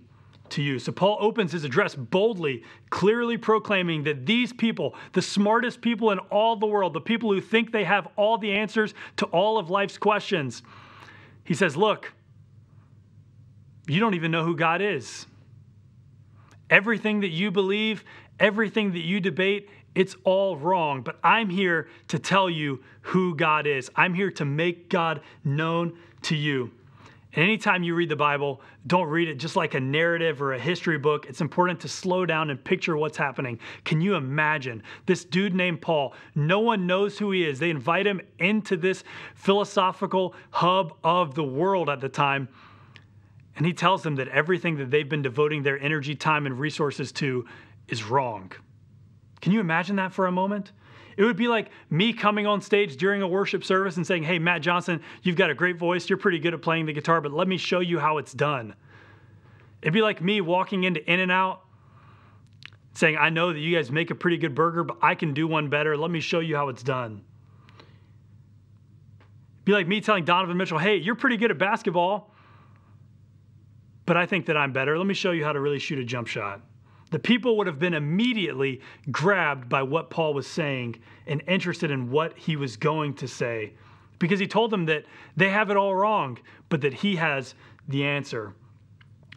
to 0.52 0.62
you. 0.62 0.80
So 0.80 0.94
Paul 0.94 1.18
opens 1.20 1.52
his 1.52 1.66
address 1.66 1.96
boldly, 1.96 2.64
clearly 2.92 3.36
proclaiming 3.36 4.04
that 4.04 4.25
these 4.25 4.54
people, 4.54 4.96
the 5.12 5.22
smartest 5.22 5.82
people 5.82 6.12
in 6.12 6.20
all 6.20 6.56
the 6.56 6.66
world, 6.66 6.94
the 6.94 7.02
people 7.02 7.30
who 7.30 7.42
think 7.42 7.74
they 7.74 7.84
have 7.84 8.08
all 8.16 8.38
the 8.38 8.54
answers 8.54 8.94
to 9.18 9.25
all 9.25 9.58
of 9.58 9.70
life's 9.70 9.98
questions, 9.98 10.64
he 11.44 11.56
says, 11.56 11.75
Look, 11.75 12.14
you 13.86 14.00
don't 14.00 14.14
even 14.14 14.32
know 14.32 14.46
who 14.46 14.56
God 14.56 14.82
is. 14.82 15.28
Everything 16.70 17.22
that 17.22 17.30
you 17.30 17.52
believe, 17.52 18.04
everything 18.40 18.92
that 18.94 19.04
you 19.04 19.20
debate, 19.20 19.70
it's 19.94 20.16
all 20.24 20.58
wrong. 20.58 21.02
But 21.02 21.18
I'm 21.24 21.50
here 21.50 21.88
to 22.10 22.20
tell 22.20 22.50
you 22.50 22.84
who 23.02 23.36
God 23.36 23.66
is. 23.68 23.90
I'm 23.96 24.14
here 24.14 24.32
to 24.32 24.46
make 24.46 24.90
God 24.90 25.22
known 25.44 25.98
to 26.24 26.36
you. 26.36 26.72
And 27.36 27.44
anytime 27.44 27.84
you 27.84 27.96
read 27.96 28.08
the 28.08 28.16
Bible, 28.16 28.62
don't 28.88 29.10
read 29.10 29.28
it 29.28 29.36
just 29.36 29.58
like 29.58 29.74
a 29.74 29.80
narrative 29.80 30.42
or 30.42 30.54
a 30.54 30.60
history 30.60 30.98
book. 30.98 31.26
It's 31.28 31.42
important 31.42 31.82
to 31.82 31.90
slow 31.90 32.26
down 32.26 32.50
and 32.50 32.64
picture 32.64 32.96
what's 32.96 33.18
happening. 33.18 33.60
Can 33.84 34.00
you 34.00 34.16
imagine 34.16 34.82
this 35.06 35.26
dude 35.26 35.54
named 35.54 35.82
Paul? 35.82 36.14
No 36.34 36.62
one 36.62 36.88
knows 36.88 37.18
who 37.18 37.32
he 37.32 37.46
is. 37.46 37.60
They 37.60 37.70
invite 37.70 38.08
him 38.08 38.22
into 38.40 38.78
this 38.78 39.04
philosophical 39.36 40.34
hub 40.52 40.94
of 41.04 41.36
the 41.36 41.44
world 41.44 41.90
at 41.90 42.00
the 42.00 42.08
time. 42.08 42.48
And 43.56 43.66
he 43.66 43.74
tells 43.74 44.04
them 44.04 44.16
that 44.16 44.28
everything 44.28 44.78
that 44.78 44.92
they've 44.92 45.08
been 45.08 45.22
devoting 45.22 45.64
their 45.64 45.80
energy, 45.80 46.16
time, 46.16 46.46
and 46.46 46.60
resources 46.60 47.12
to 47.14 47.46
is 47.88 48.04
wrong. 48.04 48.52
Can 49.42 49.52
you 49.52 49.60
imagine 49.60 49.96
that 49.98 50.12
for 50.12 50.28
a 50.28 50.32
moment? 50.32 50.72
It 51.18 51.24
would 51.24 51.38
be 51.38 51.48
like 51.48 51.70
me 51.90 52.12
coming 52.12 52.46
on 52.46 52.62
stage 52.62 52.98
during 52.98 53.22
a 53.22 53.28
worship 53.28 53.64
service 53.64 53.96
and 53.96 54.06
saying, 54.06 54.24
Hey, 54.24 54.40
Matt 54.40 54.62
Johnson, 54.62 55.02
you've 55.24 55.38
got 55.38 55.50
a 55.50 55.54
great 55.54 55.78
voice. 55.78 56.10
You're 56.10 56.18
pretty 56.18 56.40
good 56.40 56.54
at 56.54 56.62
playing 56.62 56.86
the 56.86 56.94
guitar, 56.94 57.22
but 57.22 57.32
let 57.32 57.48
me 57.48 57.58
show 57.58 57.80
you 57.80 58.00
how 58.00 58.18
it's 58.18 58.34
done. 58.34 58.76
It'd 59.82 59.94
be 59.94 60.02
like 60.02 60.22
me 60.22 60.42
walking 60.42 60.84
into 60.84 61.00
In 61.10 61.20
N 61.20 61.32
Out 61.32 61.62
saying, 62.96 63.18
I 63.18 63.30
know 63.30 63.54
that 63.54 63.60
you 63.60 63.76
guys 63.76 63.92
make 63.92 64.10
a 64.10 64.16
pretty 64.16 64.38
good 64.38 64.56
burger, 64.56 64.84
but 64.84 64.98
I 65.02 65.16
can 65.16 65.34
do 65.34 65.48
one 65.48 65.70
better. 65.70 65.96
Let 65.98 66.12
me 66.12 66.22
show 66.22 66.40
you 66.40 66.56
how 66.56 66.70
it's 66.70 66.84
done. 66.84 67.24
It'd 67.78 69.66
be 69.66 69.74
like 69.74 69.88
me 69.88 70.02
telling 70.02 70.26
Donovan 70.26 70.58
Mitchell, 70.58 70.80
Hey, 70.80 70.98
you're 70.98 71.16
pretty 71.16 71.38
good 71.38 71.52
at 71.52 71.58
basketball, 71.58 72.34
but 74.06 74.18
I 74.18 74.26
think 74.26 74.46
that 74.46 74.58
I'm 74.58 74.72
better. 74.72 74.98
Let 74.98 75.08
me 75.08 75.14
show 75.14 75.32
you 75.32 75.44
how 75.44 75.54
to 75.54 75.60
really 75.60 75.80
shoot 75.80 76.00
a 76.00 76.04
jump 76.04 76.28
shot. 76.28 76.62
The 77.12 77.20
people 77.20 77.58
would 77.58 77.68
have 77.68 77.80
been 77.80 77.94
immediately 77.94 78.82
grabbed 79.12 79.70
by 79.70 79.84
what 79.84 80.10
Paul 80.10 80.34
was 80.34 80.48
saying 80.48 81.00
and 81.28 81.42
interested 81.48 81.92
in 81.92 82.10
what 82.12 82.38
he 82.38 82.56
was 82.56 82.78
going 82.78 83.14
to 83.16 83.28
say 83.28 83.74
because 84.20 84.40
he 84.40 84.48
told 84.48 84.72
them 84.72 84.86
that 84.86 85.06
they 85.36 85.50
have 85.50 85.70
it 85.70 85.78
all 85.78 85.96
wrong, 85.96 86.40
but 86.70 86.82
that 86.82 86.94
he 86.94 87.16
has 87.16 87.54
the 87.88 88.06
answer. 88.06 88.54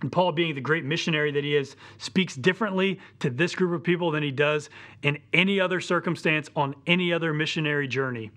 And 0.00 0.12
Paul, 0.12 0.32
being 0.32 0.54
the 0.54 0.60
great 0.60 0.84
missionary 0.84 1.32
that 1.32 1.42
he 1.42 1.56
is, 1.56 1.76
speaks 1.98 2.36
differently 2.36 3.00
to 3.18 3.30
this 3.30 3.54
group 3.54 3.74
of 3.74 3.82
people 3.82 4.10
than 4.10 4.22
he 4.22 4.30
does 4.30 4.70
in 5.02 5.18
any 5.32 5.58
other 5.60 5.80
circumstance 5.80 6.48
on 6.54 6.74
any 6.86 7.12
other 7.12 7.32
missionary 7.32 7.88
journey. 7.88 8.30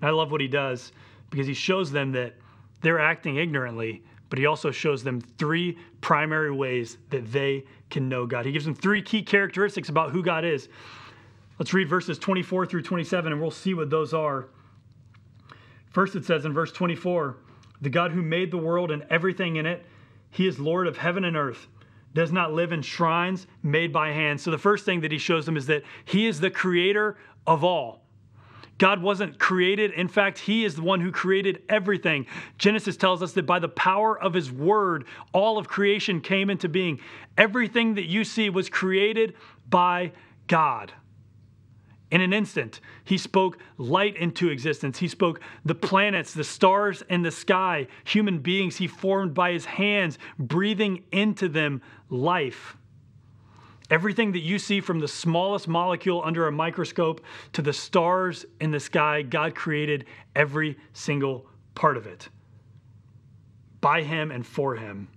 And 0.00 0.08
I 0.08 0.10
love 0.10 0.30
what 0.30 0.40
he 0.40 0.48
does 0.48 0.92
because 1.30 1.46
he 1.46 1.54
shows 1.54 1.90
them 1.90 2.12
that 2.12 2.34
they're 2.82 3.00
acting 3.00 3.36
ignorantly, 3.36 4.02
but 4.32 4.38
he 4.38 4.46
also 4.46 4.70
shows 4.70 5.04
them 5.04 5.20
three 5.20 5.76
primary 6.00 6.50
ways 6.50 6.96
that 7.10 7.30
they 7.30 7.66
can 7.90 8.08
know 8.08 8.24
God. 8.24 8.46
He 8.46 8.52
gives 8.52 8.64
them 8.64 8.74
three 8.74 9.02
key 9.02 9.22
characteristics 9.22 9.90
about 9.90 10.10
who 10.10 10.22
God 10.22 10.42
is. 10.42 10.70
Let's 11.58 11.74
read 11.74 11.86
verses 11.86 12.18
24 12.18 12.64
through 12.64 12.80
27 12.80 13.30
and 13.30 13.42
we'll 13.42 13.50
see 13.50 13.74
what 13.74 13.90
those 13.90 14.14
are. 14.14 14.48
First, 15.90 16.16
it 16.16 16.24
says 16.24 16.46
in 16.46 16.54
verse 16.54 16.72
24 16.72 17.36
The 17.82 17.90
God 17.90 18.12
who 18.12 18.22
made 18.22 18.50
the 18.50 18.56
world 18.56 18.90
and 18.90 19.04
everything 19.10 19.56
in 19.56 19.66
it, 19.66 19.84
he 20.30 20.46
is 20.46 20.58
Lord 20.58 20.86
of 20.86 20.96
heaven 20.96 21.26
and 21.26 21.36
earth, 21.36 21.66
does 22.14 22.32
not 22.32 22.54
live 22.54 22.72
in 22.72 22.80
shrines 22.80 23.46
made 23.62 23.92
by 23.92 24.12
hands. 24.12 24.42
So, 24.42 24.50
the 24.50 24.56
first 24.56 24.86
thing 24.86 25.02
that 25.02 25.12
he 25.12 25.18
shows 25.18 25.44
them 25.44 25.58
is 25.58 25.66
that 25.66 25.82
he 26.06 26.26
is 26.26 26.40
the 26.40 26.50
creator 26.50 27.18
of 27.46 27.64
all. 27.64 28.01
God 28.78 29.02
wasn't 29.02 29.38
created. 29.38 29.92
In 29.92 30.08
fact, 30.08 30.38
He 30.38 30.64
is 30.64 30.74
the 30.74 30.82
one 30.82 31.00
who 31.00 31.12
created 31.12 31.62
everything. 31.68 32.26
Genesis 32.58 32.96
tells 32.96 33.22
us 33.22 33.32
that 33.32 33.46
by 33.46 33.58
the 33.58 33.68
power 33.68 34.20
of 34.20 34.34
His 34.34 34.50
word, 34.50 35.04
all 35.32 35.58
of 35.58 35.68
creation 35.68 36.20
came 36.20 36.50
into 36.50 36.68
being. 36.68 37.00
Everything 37.38 37.94
that 37.94 38.06
you 38.06 38.24
see 38.24 38.50
was 38.50 38.68
created 38.68 39.34
by 39.68 40.12
God. 40.46 40.92
In 42.12 42.20
an 42.20 42.34
instant, 42.34 42.80
he 43.04 43.16
spoke 43.16 43.56
light 43.78 44.16
into 44.18 44.50
existence. 44.50 44.98
He 44.98 45.08
spoke 45.08 45.40
the 45.64 45.74
planets, 45.74 46.34
the 46.34 46.44
stars 46.44 47.02
in 47.08 47.22
the 47.22 47.30
sky, 47.30 47.86
human 48.04 48.40
beings 48.40 48.76
he 48.76 48.86
formed 48.86 49.32
by 49.32 49.52
his 49.52 49.64
hands, 49.64 50.18
breathing 50.38 51.04
into 51.10 51.48
them 51.48 51.80
life. 52.10 52.76
Everything 53.92 54.32
that 54.32 54.40
you 54.40 54.58
see 54.58 54.80
from 54.80 55.00
the 55.00 55.06
smallest 55.06 55.68
molecule 55.68 56.22
under 56.24 56.48
a 56.48 56.52
microscope 56.52 57.20
to 57.52 57.60
the 57.60 57.74
stars 57.74 58.46
in 58.58 58.70
the 58.70 58.80
sky, 58.80 59.20
God 59.20 59.54
created 59.54 60.06
every 60.34 60.78
single 60.94 61.46
part 61.74 61.98
of 61.98 62.06
it 62.06 62.30
by 63.82 64.00
Him 64.00 64.30
and 64.30 64.46
for 64.46 64.76
Him. 64.76 65.08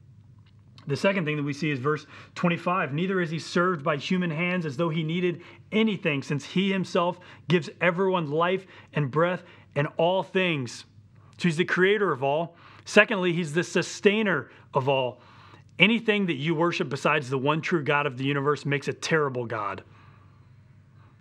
The 0.87 0.97
second 0.97 1.23
thing 1.23 1.37
that 1.37 1.43
we 1.43 1.53
see 1.53 1.71
is 1.71 1.79
verse 1.79 2.05
25. 2.35 2.93
Neither 2.93 3.21
is 3.21 3.29
he 3.29 3.39
served 3.39 3.81
by 3.81 3.95
human 3.95 4.29
hands 4.29 4.65
as 4.65 4.75
though 4.75 4.89
he 4.89 5.03
needed 5.03 5.41
anything, 5.71 6.21
since 6.21 6.43
he 6.43 6.69
himself 6.69 7.17
gives 7.47 7.69
everyone 7.79 8.29
life 8.29 8.67
and 8.91 9.09
breath 9.09 9.43
and 9.75 9.87
all 9.95 10.21
things. 10.21 10.83
So 11.37 11.47
he's 11.47 11.55
the 11.55 11.63
creator 11.63 12.11
of 12.11 12.23
all. 12.23 12.57
Secondly, 12.83 13.31
he's 13.31 13.53
the 13.53 13.63
sustainer 13.63 14.49
of 14.73 14.89
all. 14.89 15.21
Anything 15.77 16.27
that 16.27 16.35
you 16.35 16.55
worship 16.55 16.89
besides 16.89 17.29
the 17.29 17.37
one 17.37 17.61
true 17.61 17.83
God 17.83 18.05
of 18.05 18.17
the 18.17 18.23
universe 18.23 18.65
makes 18.65 18.87
a 18.87 18.93
terrible 18.93 19.45
God. 19.45 19.83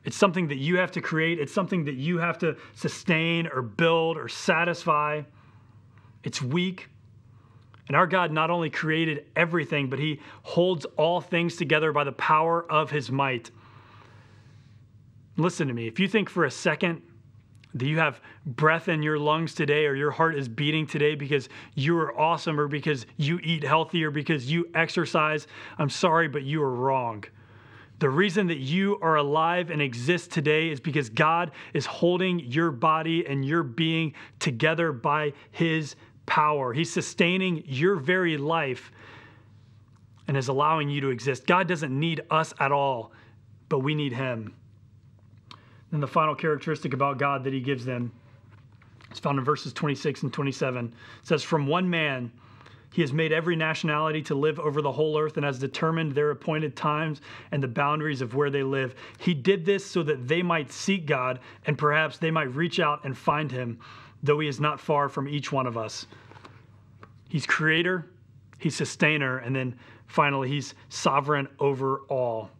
It's 0.04 0.16
something 0.16 0.48
that 0.48 0.58
you 0.58 0.76
have 0.76 0.92
to 0.92 1.00
create, 1.00 1.40
it's 1.40 1.52
something 1.52 1.84
that 1.84 1.94
you 1.94 2.18
have 2.18 2.38
to 2.38 2.56
sustain 2.74 3.46
or 3.46 3.62
build 3.62 4.16
or 4.16 4.28
satisfy. 4.28 5.22
It's 6.22 6.40
weak. 6.42 6.88
And 7.88 7.96
our 7.96 8.06
God 8.06 8.32
not 8.32 8.50
only 8.50 8.70
created 8.70 9.26
everything, 9.34 9.90
but 9.90 9.98
He 9.98 10.20
holds 10.42 10.84
all 10.96 11.20
things 11.20 11.56
together 11.56 11.92
by 11.92 12.04
the 12.04 12.12
power 12.12 12.70
of 12.70 12.90
His 12.90 13.10
might. 13.10 13.50
Listen 15.36 15.68
to 15.68 15.74
me. 15.74 15.86
If 15.88 15.98
you 15.98 16.06
think 16.06 16.30
for 16.30 16.44
a 16.44 16.50
second 16.50 17.02
that 17.74 17.86
you 17.86 17.98
have 17.98 18.20
breath 18.46 18.88
in 18.88 19.02
your 19.02 19.18
lungs 19.18 19.54
today 19.54 19.86
or 19.86 19.94
your 19.94 20.12
heart 20.12 20.36
is 20.36 20.48
beating 20.48 20.86
today 20.86 21.14
because 21.14 21.48
you 21.74 21.98
are 21.98 22.18
awesome 22.18 22.58
or 22.58 22.68
because 22.68 23.06
you 23.16 23.40
eat 23.42 23.64
healthy 23.64 24.04
or 24.04 24.10
because 24.10 24.50
you 24.50 24.68
exercise, 24.74 25.46
I'm 25.78 25.90
sorry, 25.90 26.28
but 26.28 26.44
you 26.44 26.62
are 26.62 26.74
wrong. 26.74 27.24
The 27.98 28.10
reason 28.10 28.46
that 28.48 28.58
you 28.58 28.98
are 29.02 29.16
alive 29.16 29.70
and 29.70 29.80
exist 29.80 30.30
today 30.30 30.70
is 30.70 30.80
because 30.80 31.08
God 31.08 31.50
is 31.72 31.86
holding 31.86 32.40
your 32.40 32.70
body 32.70 33.26
and 33.26 33.44
your 33.44 33.62
being 33.62 34.14
together 34.38 34.92
by 34.92 35.32
His 35.50 35.96
power. 36.26 36.72
He's 36.72 36.92
sustaining 36.92 37.62
your 37.66 37.96
very 37.96 38.36
life 38.36 38.92
and 40.26 40.36
is 40.36 40.48
allowing 40.48 40.88
you 40.88 41.00
to 41.02 41.10
exist. 41.10 41.46
God 41.46 41.68
doesn't 41.68 41.98
need 41.98 42.22
us 42.30 42.52
at 42.58 42.72
all, 42.72 43.12
but 43.68 43.80
we 43.80 43.94
need 43.94 44.12
Him. 44.12 44.54
And 45.94 46.02
the 46.02 46.08
final 46.08 46.34
characteristic 46.34 46.92
about 46.92 47.18
God 47.18 47.44
that 47.44 47.52
he 47.52 47.60
gives 47.60 47.84
them 47.84 48.10
is 49.12 49.20
found 49.20 49.38
in 49.38 49.44
verses 49.44 49.72
26 49.72 50.24
and 50.24 50.32
27. 50.32 50.86
It 50.86 50.92
says, 51.22 51.44
From 51.44 51.68
one 51.68 51.88
man, 51.88 52.32
he 52.92 53.00
has 53.02 53.12
made 53.12 53.30
every 53.30 53.54
nationality 53.54 54.20
to 54.22 54.34
live 54.34 54.58
over 54.58 54.82
the 54.82 54.90
whole 54.90 55.16
earth 55.16 55.36
and 55.36 55.46
has 55.46 55.56
determined 55.56 56.10
their 56.10 56.32
appointed 56.32 56.74
times 56.74 57.20
and 57.52 57.62
the 57.62 57.68
boundaries 57.68 58.22
of 58.22 58.34
where 58.34 58.50
they 58.50 58.64
live. 58.64 58.96
He 59.18 59.34
did 59.34 59.64
this 59.64 59.86
so 59.86 60.02
that 60.02 60.26
they 60.26 60.42
might 60.42 60.72
seek 60.72 61.06
God 61.06 61.38
and 61.64 61.78
perhaps 61.78 62.18
they 62.18 62.32
might 62.32 62.52
reach 62.56 62.80
out 62.80 63.04
and 63.04 63.16
find 63.16 63.52
him, 63.52 63.78
though 64.20 64.40
he 64.40 64.48
is 64.48 64.58
not 64.58 64.80
far 64.80 65.08
from 65.08 65.28
each 65.28 65.52
one 65.52 65.66
of 65.68 65.78
us. 65.78 66.08
He's 67.28 67.46
creator, 67.46 68.10
he's 68.58 68.74
sustainer, 68.74 69.38
and 69.38 69.54
then 69.54 69.78
finally, 70.08 70.48
he's 70.48 70.74
sovereign 70.88 71.46
over 71.60 71.98
all. 72.08 72.50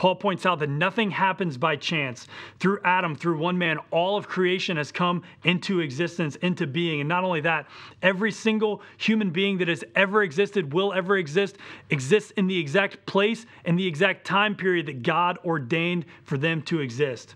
Paul 0.00 0.14
points 0.14 0.46
out 0.46 0.60
that 0.60 0.70
nothing 0.70 1.10
happens 1.10 1.58
by 1.58 1.76
chance. 1.76 2.26
Through 2.58 2.78
Adam, 2.84 3.14
through 3.14 3.36
one 3.36 3.58
man, 3.58 3.76
all 3.90 4.16
of 4.16 4.26
creation 4.26 4.78
has 4.78 4.90
come 4.90 5.22
into 5.44 5.80
existence, 5.80 6.36
into 6.36 6.66
being. 6.66 7.00
And 7.00 7.08
not 7.10 7.22
only 7.22 7.42
that, 7.42 7.66
every 8.00 8.32
single 8.32 8.80
human 8.96 9.28
being 9.28 9.58
that 9.58 9.68
has 9.68 9.84
ever 9.94 10.22
existed, 10.22 10.72
will 10.72 10.94
ever 10.94 11.18
exist, 11.18 11.58
exists 11.90 12.30
in 12.38 12.46
the 12.46 12.58
exact 12.58 13.04
place 13.04 13.44
and 13.66 13.78
the 13.78 13.86
exact 13.86 14.26
time 14.26 14.56
period 14.56 14.86
that 14.86 15.02
God 15.02 15.36
ordained 15.44 16.06
for 16.22 16.38
them 16.38 16.62
to 16.62 16.80
exist. 16.80 17.34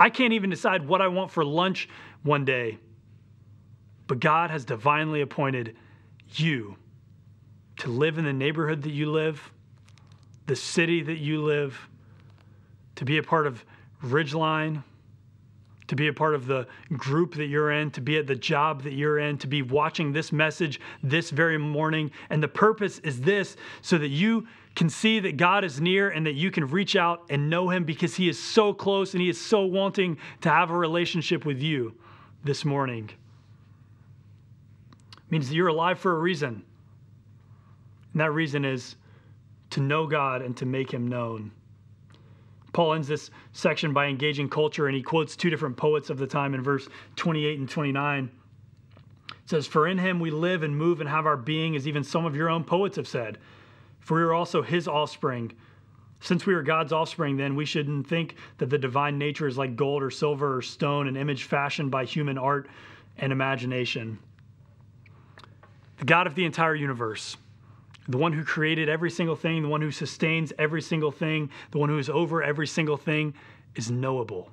I 0.00 0.10
can't 0.10 0.32
even 0.32 0.50
decide 0.50 0.88
what 0.88 1.00
I 1.00 1.06
want 1.06 1.30
for 1.30 1.44
lunch 1.44 1.88
one 2.24 2.44
day, 2.44 2.76
but 4.08 4.18
God 4.18 4.50
has 4.50 4.64
divinely 4.64 5.20
appointed 5.20 5.76
you 6.32 6.74
to 7.76 7.88
live 7.88 8.18
in 8.18 8.24
the 8.24 8.32
neighborhood 8.32 8.82
that 8.82 8.90
you 8.90 9.12
live 9.12 9.52
the 10.46 10.56
city 10.56 11.02
that 11.02 11.18
you 11.18 11.42
live, 11.42 11.78
to 12.96 13.04
be 13.04 13.18
a 13.18 13.22
part 13.22 13.46
of 13.46 13.64
Ridgeline, 14.02 14.82
to 15.88 15.96
be 15.96 16.08
a 16.08 16.12
part 16.12 16.34
of 16.34 16.46
the 16.46 16.66
group 16.96 17.34
that 17.34 17.46
you're 17.46 17.70
in, 17.70 17.90
to 17.90 18.00
be 18.00 18.16
at 18.16 18.26
the 18.26 18.34
job 18.34 18.82
that 18.82 18.94
you're 18.94 19.18
in, 19.18 19.36
to 19.38 19.46
be 19.46 19.60
watching 19.60 20.12
this 20.12 20.32
message 20.32 20.80
this 21.02 21.30
very 21.30 21.58
morning. 21.58 22.10
And 22.30 22.42
the 22.42 22.48
purpose 22.48 22.98
is 23.00 23.20
this 23.20 23.56
so 23.82 23.98
that 23.98 24.08
you 24.08 24.46
can 24.74 24.88
see 24.88 25.20
that 25.20 25.36
God 25.36 25.64
is 25.64 25.80
near 25.80 26.08
and 26.08 26.24
that 26.24 26.32
you 26.32 26.50
can 26.50 26.66
reach 26.66 26.96
out 26.96 27.24
and 27.28 27.50
know 27.50 27.68
Him 27.68 27.84
because 27.84 28.14
He 28.14 28.28
is 28.28 28.38
so 28.42 28.72
close 28.72 29.12
and 29.12 29.20
He 29.20 29.28
is 29.28 29.38
so 29.40 29.66
wanting 29.66 30.16
to 30.40 30.48
have 30.48 30.70
a 30.70 30.76
relationship 30.76 31.44
with 31.44 31.60
you 31.60 31.94
this 32.42 32.64
morning. 32.64 33.10
It 35.12 35.30
means 35.30 35.48
that 35.48 35.54
you're 35.54 35.68
alive 35.68 35.98
for 35.98 36.12
a 36.12 36.18
reason. 36.18 36.64
And 38.12 38.20
that 38.20 38.32
reason 38.32 38.64
is 38.64 38.96
to 39.72 39.80
know 39.80 40.06
God 40.06 40.42
and 40.42 40.56
to 40.56 40.66
make 40.66 40.90
Him 40.90 41.06
known. 41.06 41.52
Paul 42.72 42.94
ends 42.94 43.08
this 43.08 43.30
section 43.52 43.92
by 43.92 44.06
engaging 44.06 44.48
culture, 44.48 44.86
and 44.86 44.96
he 44.96 45.02
quotes 45.02 45.36
two 45.36 45.50
different 45.50 45.76
poets 45.76 46.10
of 46.10 46.18
the 46.18 46.26
time 46.26 46.54
in 46.54 46.62
verse 46.62 46.88
28 47.16 47.58
and 47.58 47.68
29. 47.68 48.30
It 49.28 49.34
says, 49.44 49.66
For 49.66 49.86
in 49.86 49.98
him 49.98 50.20
we 50.20 50.30
live 50.30 50.62
and 50.62 50.76
move 50.76 51.00
and 51.00 51.08
have 51.08 51.26
our 51.26 51.36
being, 51.36 51.76
as 51.76 51.86
even 51.86 52.02
some 52.02 52.24
of 52.24 52.34
your 52.34 52.48
own 52.48 52.64
poets 52.64 52.96
have 52.96 53.08
said. 53.08 53.38
For 54.00 54.16
we 54.16 54.22
are 54.22 54.32
also 54.32 54.62
his 54.62 54.88
offspring. 54.88 55.52
Since 56.20 56.46
we 56.46 56.54
are 56.54 56.62
God's 56.62 56.92
offspring, 56.92 57.36
then 57.36 57.56
we 57.56 57.64
shouldn't 57.64 58.06
think 58.06 58.36
that 58.58 58.70
the 58.70 58.78
divine 58.78 59.18
nature 59.18 59.46
is 59.46 59.58
like 59.58 59.76
gold 59.76 60.02
or 60.02 60.10
silver 60.10 60.56
or 60.56 60.62
stone, 60.62 61.08
an 61.08 61.16
image 61.16 61.44
fashioned 61.44 61.90
by 61.90 62.04
human 62.04 62.38
art 62.38 62.68
and 63.18 63.32
imagination. 63.32 64.18
The 65.98 66.04
God 66.04 66.26
of 66.26 66.34
the 66.34 66.44
entire 66.44 66.74
universe 66.74 67.36
the 68.08 68.18
one 68.18 68.32
who 68.32 68.44
created 68.44 68.88
every 68.88 69.10
single 69.10 69.36
thing, 69.36 69.62
the 69.62 69.68
one 69.68 69.80
who 69.80 69.90
sustains 69.90 70.52
every 70.58 70.82
single 70.82 71.12
thing, 71.12 71.50
the 71.70 71.78
one 71.78 71.88
who 71.88 71.98
is 71.98 72.08
over 72.08 72.42
every 72.42 72.66
single 72.66 72.96
thing, 72.96 73.34
is 73.76 73.90
knowable. 73.90 74.50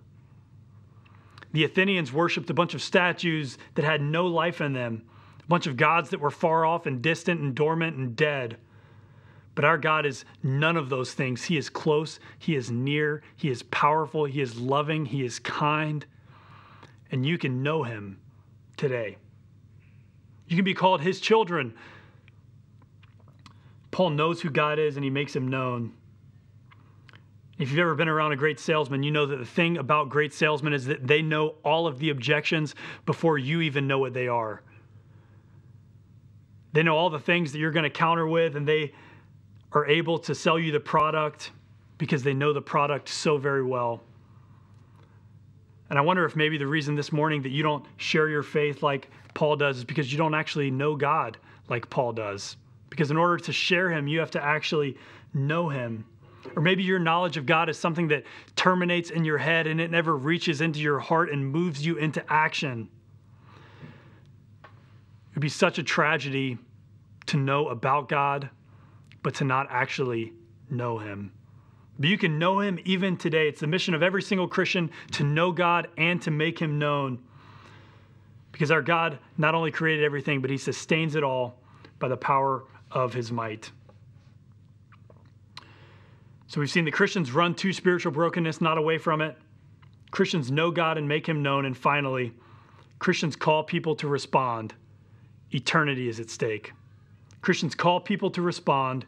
The 1.51 1.63
Athenians 1.63 2.13
worshiped 2.13 2.49
a 2.49 2.53
bunch 2.53 2.75
of 2.75 2.81
statues 2.81 3.57
that 3.73 3.85
had 3.85 4.01
no 4.01 4.27
life 4.27 4.61
in 4.61 4.73
them, 4.73 5.03
a 5.43 5.47
bunch 5.47 5.65
of 5.65 5.77
gods 5.77 6.11
that 6.11 6.19
were 6.19 6.29
far 6.29 6.63
off 6.63 6.85
and 6.85 7.01
distant 7.01 7.41
and 7.41 7.55
dormant 7.55 7.97
and 7.97 8.15
dead. 8.15 8.57
But 9.55 9.65
our 9.65 9.77
God 9.77 10.05
is 10.05 10.25
none 10.43 10.77
of 10.77 10.89
those 10.89 11.13
things. 11.13 11.45
He 11.45 11.57
is 11.57 11.69
close, 11.69 12.19
He 12.37 12.55
is 12.55 12.69
near, 12.69 13.23
He 13.35 13.49
is 13.49 13.63
powerful, 13.63 14.25
He 14.25 14.41
is 14.41 14.59
loving, 14.59 15.07
He 15.07 15.25
is 15.25 15.39
kind, 15.39 16.05
and 17.11 17.25
you 17.25 17.39
can 17.39 17.63
know 17.63 17.81
Him 17.81 18.19
today. 18.77 19.17
You 20.47 20.55
can 20.55 20.65
be 20.65 20.75
called 20.75 21.01
His 21.01 21.19
children 21.19 21.73
Paul 23.91 24.11
knows 24.11 24.41
who 24.41 24.49
God 24.49 24.79
is 24.79 24.95
and 24.95 25.03
he 25.03 25.09
makes 25.09 25.35
him 25.35 25.47
known. 25.47 25.93
If 27.57 27.69
you've 27.69 27.79
ever 27.79 27.95
been 27.95 28.07
around 28.07 28.31
a 28.31 28.37
great 28.37 28.59
salesman, 28.59 29.03
you 29.03 29.11
know 29.11 29.25
that 29.25 29.35
the 29.35 29.45
thing 29.45 29.77
about 29.77 30.09
great 30.09 30.33
salesmen 30.33 30.73
is 30.73 30.85
that 30.85 31.05
they 31.05 31.21
know 31.21 31.55
all 31.65 31.87
of 31.87 31.99
the 31.99 32.09
objections 32.09 32.73
before 33.05 33.37
you 33.37 33.61
even 33.61 33.85
know 33.85 33.99
what 33.99 34.13
they 34.13 34.29
are. 34.29 34.61
They 36.71 36.83
know 36.83 36.95
all 36.95 37.09
the 37.09 37.19
things 37.19 37.51
that 37.51 37.59
you're 37.59 37.71
going 37.71 37.83
to 37.83 37.89
counter 37.89 38.27
with, 38.27 38.55
and 38.55 38.65
they 38.65 38.93
are 39.73 39.85
able 39.87 40.19
to 40.19 40.33
sell 40.33 40.57
you 40.57 40.71
the 40.71 40.79
product 40.79 41.51
because 41.97 42.23
they 42.23 42.33
know 42.33 42.53
the 42.53 42.61
product 42.61 43.09
so 43.09 43.37
very 43.37 43.63
well. 43.63 44.01
And 45.89 45.97
I 45.97 46.01
wonder 46.01 46.23
if 46.23 46.35
maybe 46.35 46.57
the 46.57 46.67
reason 46.67 46.95
this 46.95 47.11
morning 47.11 47.41
that 47.41 47.49
you 47.49 47.63
don't 47.63 47.85
share 47.97 48.29
your 48.29 48.43
faith 48.43 48.83
like 48.83 49.09
Paul 49.33 49.55
does 49.55 49.79
is 49.79 49.83
because 49.83 50.11
you 50.11 50.17
don't 50.17 50.35
actually 50.35 50.71
know 50.71 50.95
God 50.95 51.37
like 51.67 51.89
Paul 51.89 52.13
does. 52.13 52.55
Because 52.89 53.11
in 53.11 53.17
order 53.17 53.37
to 53.37 53.51
share 53.53 53.89
him, 53.89 54.07
you 54.07 54.19
have 54.19 54.31
to 54.31 54.43
actually 54.43 54.97
know 55.33 55.69
him. 55.69 56.05
Or 56.55 56.61
maybe 56.61 56.83
your 56.83 56.99
knowledge 56.99 57.37
of 57.37 57.45
God 57.45 57.69
is 57.69 57.77
something 57.77 58.07
that 58.09 58.23
terminates 58.55 59.09
in 59.09 59.23
your 59.23 59.37
head 59.37 59.67
and 59.67 59.79
it 59.79 59.91
never 59.91 60.15
reaches 60.15 60.61
into 60.61 60.79
your 60.79 60.99
heart 60.99 61.31
and 61.31 61.45
moves 61.45 61.85
you 61.85 61.97
into 61.97 62.23
action. 62.31 62.89
It 64.63 65.35
would 65.35 65.41
be 65.41 65.49
such 65.49 65.77
a 65.77 65.83
tragedy 65.83 66.57
to 67.27 67.37
know 67.37 67.67
about 67.67 68.09
God, 68.09 68.49
but 69.21 69.35
to 69.35 69.43
not 69.43 69.67
actually 69.69 70.33
know 70.69 70.97
him. 70.97 71.31
But 71.99 72.09
you 72.09 72.17
can 72.17 72.39
know 72.39 72.61
him 72.61 72.79
even 72.85 73.17
today. 73.17 73.47
It's 73.47 73.59
the 73.59 73.67
mission 73.67 73.93
of 73.93 74.01
every 74.01 74.21
single 74.21 74.47
Christian 74.47 74.89
to 75.11 75.23
know 75.23 75.51
God 75.51 75.89
and 75.97 76.21
to 76.21 76.31
make 76.31 76.57
him 76.57 76.79
known. 76.79 77.19
Because 78.51 78.71
our 78.71 78.81
God 78.81 79.19
not 79.37 79.53
only 79.53 79.69
created 79.69 80.05
everything, 80.05 80.41
but 80.41 80.49
he 80.49 80.57
sustains 80.57 81.15
it 81.15 81.23
all 81.23 81.59
by 81.99 82.07
the 82.07 82.17
power 82.17 82.63
of 82.91 83.13
his 83.13 83.31
might. 83.31 83.71
So 86.47 86.59
we've 86.59 86.69
seen 86.69 86.85
the 86.85 86.91
Christians 86.91 87.31
run 87.31 87.53
to 87.55 87.71
spiritual 87.71 88.11
brokenness, 88.11 88.59
not 88.59 88.77
away 88.77 88.97
from 88.97 89.21
it. 89.21 89.37
Christians 90.11 90.51
know 90.51 90.71
God 90.71 90.97
and 90.97 91.07
make 91.07 91.27
him 91.27 91.43
known. 91.43 91.65
And 91.65 91.77
finally, 91.77 92.33
Christians 92.97 93.35
call 93.35 93.63
people 93.63 93.95
to 93.97 94.07
respond. 94.07 94.73
Eternity 95.51 96.09
is 96.09 96.19
at 96.19 96.29
stake. 96.29 96.73
Christians 97.41 97.75
call 97.75 97.99
people 97.99 98.31
to 98.31 98.41
respond. 98.41 99.05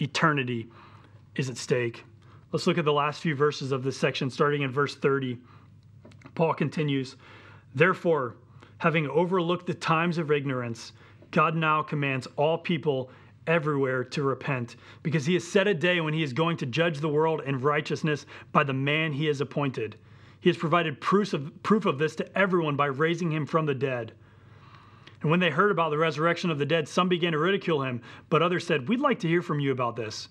Eternity 0.00 0.68
is 1.36 1.48
at 1.48 1.56
stake. 1.56 2.04
Let's 2.52 2.66
look 2.66 2.78
at 2.78 2.84
the 2.84 2.92
last 2.92 3.20
few 3.20 3.36
verses 3.36 3.70
of 3.70 3.84
this 3.84 3.96
section, 3.96 4.28
starting 4.28 4.62
in 4.62 4.72
verse 4.72 4.96
30. 4.96 5.38
Paul 6.34 6.54
continues 6.54 7.16
Therefore, 7.74 8.34
having 8.78 9.08
overlooked 9.08 9.66
the 9.66 9.74
times 9.74 10.18
of 10.18 10.32
ignorance, 10.32 10.92
God 11.30 11.54
now 11.54 11.82
commands 11.82 12.26
all 12.36 12.58
people 12.58 13.10
everywhere 13.46 14.04
to 14.04 14.22
repent, 14.22 14.76
because 15.02 15.26
he 15.26 15.34
has 15.34 15.46
set 15.46 15.66
a 15.66 15.74
day 15.74 16.00
when 16.00 16.14
he 16.14 16.22
is 16.22 16.32
going 16.32 16.56
to 16.58 16.66
judge 16.66 16.98
the 16.98 17.08
world 17.08 17.42
in 17.44 17.60
righteousness 17.60 18.26
by 18.52 18.64
the 18.64 18.72
man 18.72 19.12
he 19.12 19.26
has 19.26 19.40
appointed. 19.40 19.96
He 20.40 20.48
has 20.48 20.56
provided 20.56 21.00
proof 21.00 21.32
of, 21.32 21.62
proof 21.62 21.84
of 21.86 21.98
this 21.98 22.16
to 22.16 22.38
everyone 22.38 22.76
by 22.76 22.86
raising 22.86 23.30
him 23.30 23.46
from 23.46 23.66
the 23.66 23.74
dead. 23.74 24.12
And 25.20 25.30
when 25.30 25.40
they 25.40 25.50
heard 25.50 25.70
about 25.70 25.90
the 25.90 25.98
resurrection 25.98 26.50
of 26.50 26.58
the 26.58 26.64
dead, 26.64 26.88
some 26.88 27.08
began 27.08 27.32
to 27.32 27.38
ridicule 27.38 27.82
him, 27.82 28.00
but 28.30 28.42
others 28.42 28.66
said, 28.66 28.88
We'd 28.88 29.00
like 29.00 29.18
to 29.20 29.28
hear 29.28 29.42
from 29.42 29.60
you 29.60 29.70
about 29.72 29.96
this. 29.96 30.28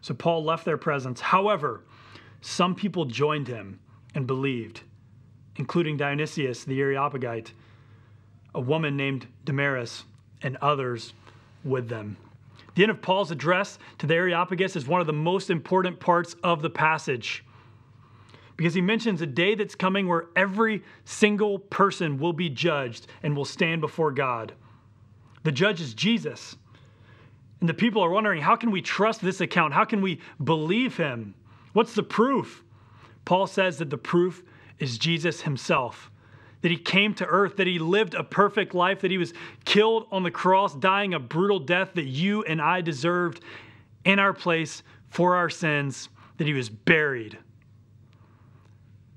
So 0.00 0.14
Paul 0.14 0.42
left 0.42 0.64
their 0.64 0.78
presence. 0.78 1.20
However, 1.20 1.84
some 2.40 2.74
people 2.74 3.04
joined 3.04 3.48
him 3.48 3.78
and 4.14 4.26
believed, 4.26 4.80
including 5.56 5.98
Dionysius 5.98 6.64
the 6.64 6.80
Areopagite, 6.80 7.52
a 8.54 8.60
woman 8.60 8.96
named 8.96 9.26
Damaris, 9.44 10.04
and 10.42 10.56
others 10.56 11.12
with 11.64 11.88
them. 11.88 12.16
The 12.74 12.82
end 12.82 12.90
of 12.90 13.02
Paul's 13.02 13.30
address 13.30 13.78
to 13.98 14.06
the 14.06 14.14
Areopagus 14.14 14.76
is 14.76 14.86
one 14.86 15.00
of 15.00 15.06
the 15.06 15.12
most 15.12 15.50
important 15.50 16.00
parts 16.00 16.34
of 16.42 16.62
the 16.62 16.70
passage 16.70 17.44
because 18.56 18.74
he 18.74 18.82
mentions 18.82 19.22
a 19.22 19.26
day 19.26 19.54
that's 19.54 19.74
coming 19.74 20.06
where 20.06 20.26
every 20.36 20.82
single 21.06 21.58
person 21.58 22.18
will 22.18 22.34
be 22.34 22.50
judged 22.50 23.06
and 23.22 23.34
will 23.34 23.46
stand 23.46 23.80
before 23.80 24.12
God. 24.12 24.52
The 25.44 25.52
judge 25.52 25.80
is 25.80 25.94
Jesus. 25.94 26.56
And 27.60 27.68
the 27.68 27.74
people 27.74 28.02
are 28.02 28.10
wondering 28.10 28.42
how 28.42 28.56
can 28.56 28.70
we 28.70 28.82
trust 28.82 29.22
this 29.22 29.40
account? 29.40 29.72
How 29.72 29.86
can 29.86 30.02
we 30.02 30.20
believe 30.44 30.98
him? 30.98 31.34
What's 31.72 31.94
the 31.94 32.02
proof? 32.02 32.62
Paul 33.24 33.46
says 33.46 33.78
that 33.78 33.88
the 33.88 33.96
proof 33.96 34.42
is 34.78 34.98
Jesus 34.98 35.40
himself 35.40 36.10
that 36.62 36.70
he 36.70 36.76
came 36.76 37.14
to 37.14 37.26
earth, 37.26 37.56
that 37.56 37.66
he 37.66 37.78
lived 37.78 38.14
a 38.14 38.22
perfect 38.22 38.74
life, 38.74 39.00
that 39.00 39.10
he 39.10 39.18
was 39.18 39.32
killed 39.64 40.06
on 40.12 40.22
the 40.22 40.30
cross, 40.30 40.74
dying 40.74 41.14
a 41.14 41.18
brutal 41.18 41.58
death 41.58 41.92
that 41.94 42.04
you 42.04 42.42
and 42.44 42.60
I 42.60 42.80
deserved 42.80 43.42
in 44.04 44.18
our 44.18 44.32
place 44.32 44.82
for 45.08 45.36
our 45.36 45.50
sins, 45.50 46.08
that 46.36 46.46
he 46.46 46.52
was 46.52 46.68
buried. 46.68 47.38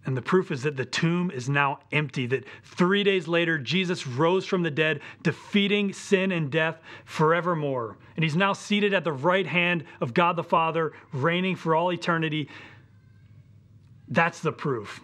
And 0.05 0.17
the 0.17 0.21
proof 0.21 0.51
is 0.51 0.63
that 0.63 0.75
the 0.75 0.85
tomb 0.85 1.31
is 1.31 1.47
now 1.47 1.79
empty, 1.91 2.25
that 2.27 2.43
three 2.63 3.03
days 3.03 3.27
later, 3.27 3.57
Jesus 3.57 4.05
rose 4.05 4.45
from 4.45 4.61
the 4.61 4.71
dead, 4.71 4.99
defeating 5.21 5.93
sin 5.93 6.33
and 6.33 6.51
death 6.51 6.81
forevermore. 7.05 7.97
And 8.15 8.23
he's 8.23 8.35
now 8.35 8.51
seated 8.51 8.93
at 8.93 9.05
the 9.05 9.13
right 9.13 9.47
hand 9.47 9.85
of 10.01 10.13
God 10.13 10.35
the 10.35 10.43
Father, 10.43 10.91
reigning 11.13 11.55
for 11.55 11.73
all 11.73 11.93
eternity. 11.93 12.49
That's 14.09 14.41
the 14.41 14.51
proof. 14.51 14.99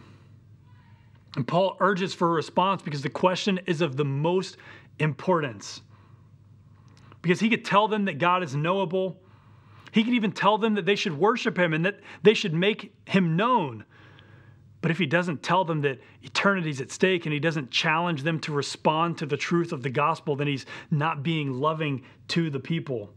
And 1.35 1.47
Paul 1.47 1.77
urges 1.79 2.13
for 2.13 2.27
a 2.27 2.31
response 2.31 2.81
because 2.81 3.01
the 3.01 3.09
question 3.09 3.59
is 3.67 3.81
of 3.81 3.97
the 3.97 4.05
most 4.05 4.57
importance. 4.97 5.81
Because 7.21 7.39
he 7.39 7.49
could 7.49 7.65
tell 7.65 7.87
them 7.87 8.05
that 8.05 8.17
God 8.17 8.43
is 8.43 8.55
knowable. 8.55 9.21
He 9.91 10.03
could 10.03 10.13
even 10.13 10.31
tell 10.31 10.57
them 10.57 10.75
that 10.75 10.85
they 10.85 10.95
should 10.95 11.17
worship 11.17 11.57
him 11.57 11.73
and 11.73 11.85
that 11.85 11.99
they 12.23 12.33
should 12.33 12.53
make 12.53 12.93
him 13.05 13.35
known. 13.35 13.85
But 14.81 14.91
if 14.91 14.97
he 14.97 15.05
doesn't 15.05 15.43
tell 15.43 15.65
them 15.65 15.81
that 15.81 15.99
eternity 16.23 16.69
is 16.69 16.79
at 16.79 16.91
stake 16.91 17.25
and 17.25 17.33
he 17.33 17.39
doesn't 17.39 17.69
challenge 17.69 18.23
them 18.23 18.39
to 18.41 18.53
respond 18.53 19.17
to 19.17 19.25
the 19.25 19.35
truth 19.35 19.73
of 19.73 19.83
the 19.83 19.89
gospel, 19.89 20.35
then 20.37 20.47
he's 20.47 20.65
not 20.89 21.21
being 21.21 21.51
loving 21.51 22.03
to 22.29 22.49
the 22.49 22.61
people. 22.61 23.13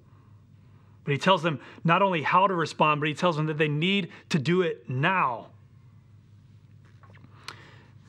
But 1.05 1.13
he 1.13 1.19
tells 1.19 1.43
them 1.43 1.61
not 1.85 2.03
only 2.03 2.23
how 2.23 2.47
to 2.49 2.55
respond, 2.55 3.01
but 3.01 3.09
he 3.09 3.15
tells 3.15 3.37
them 3.37 3.47
that 3.47 3.59
they 3.59 3.69
need 3.69 4.11
to 4.31 4.39
do 4.39 4.63
it 4.63 4.89
now 4.89 5.52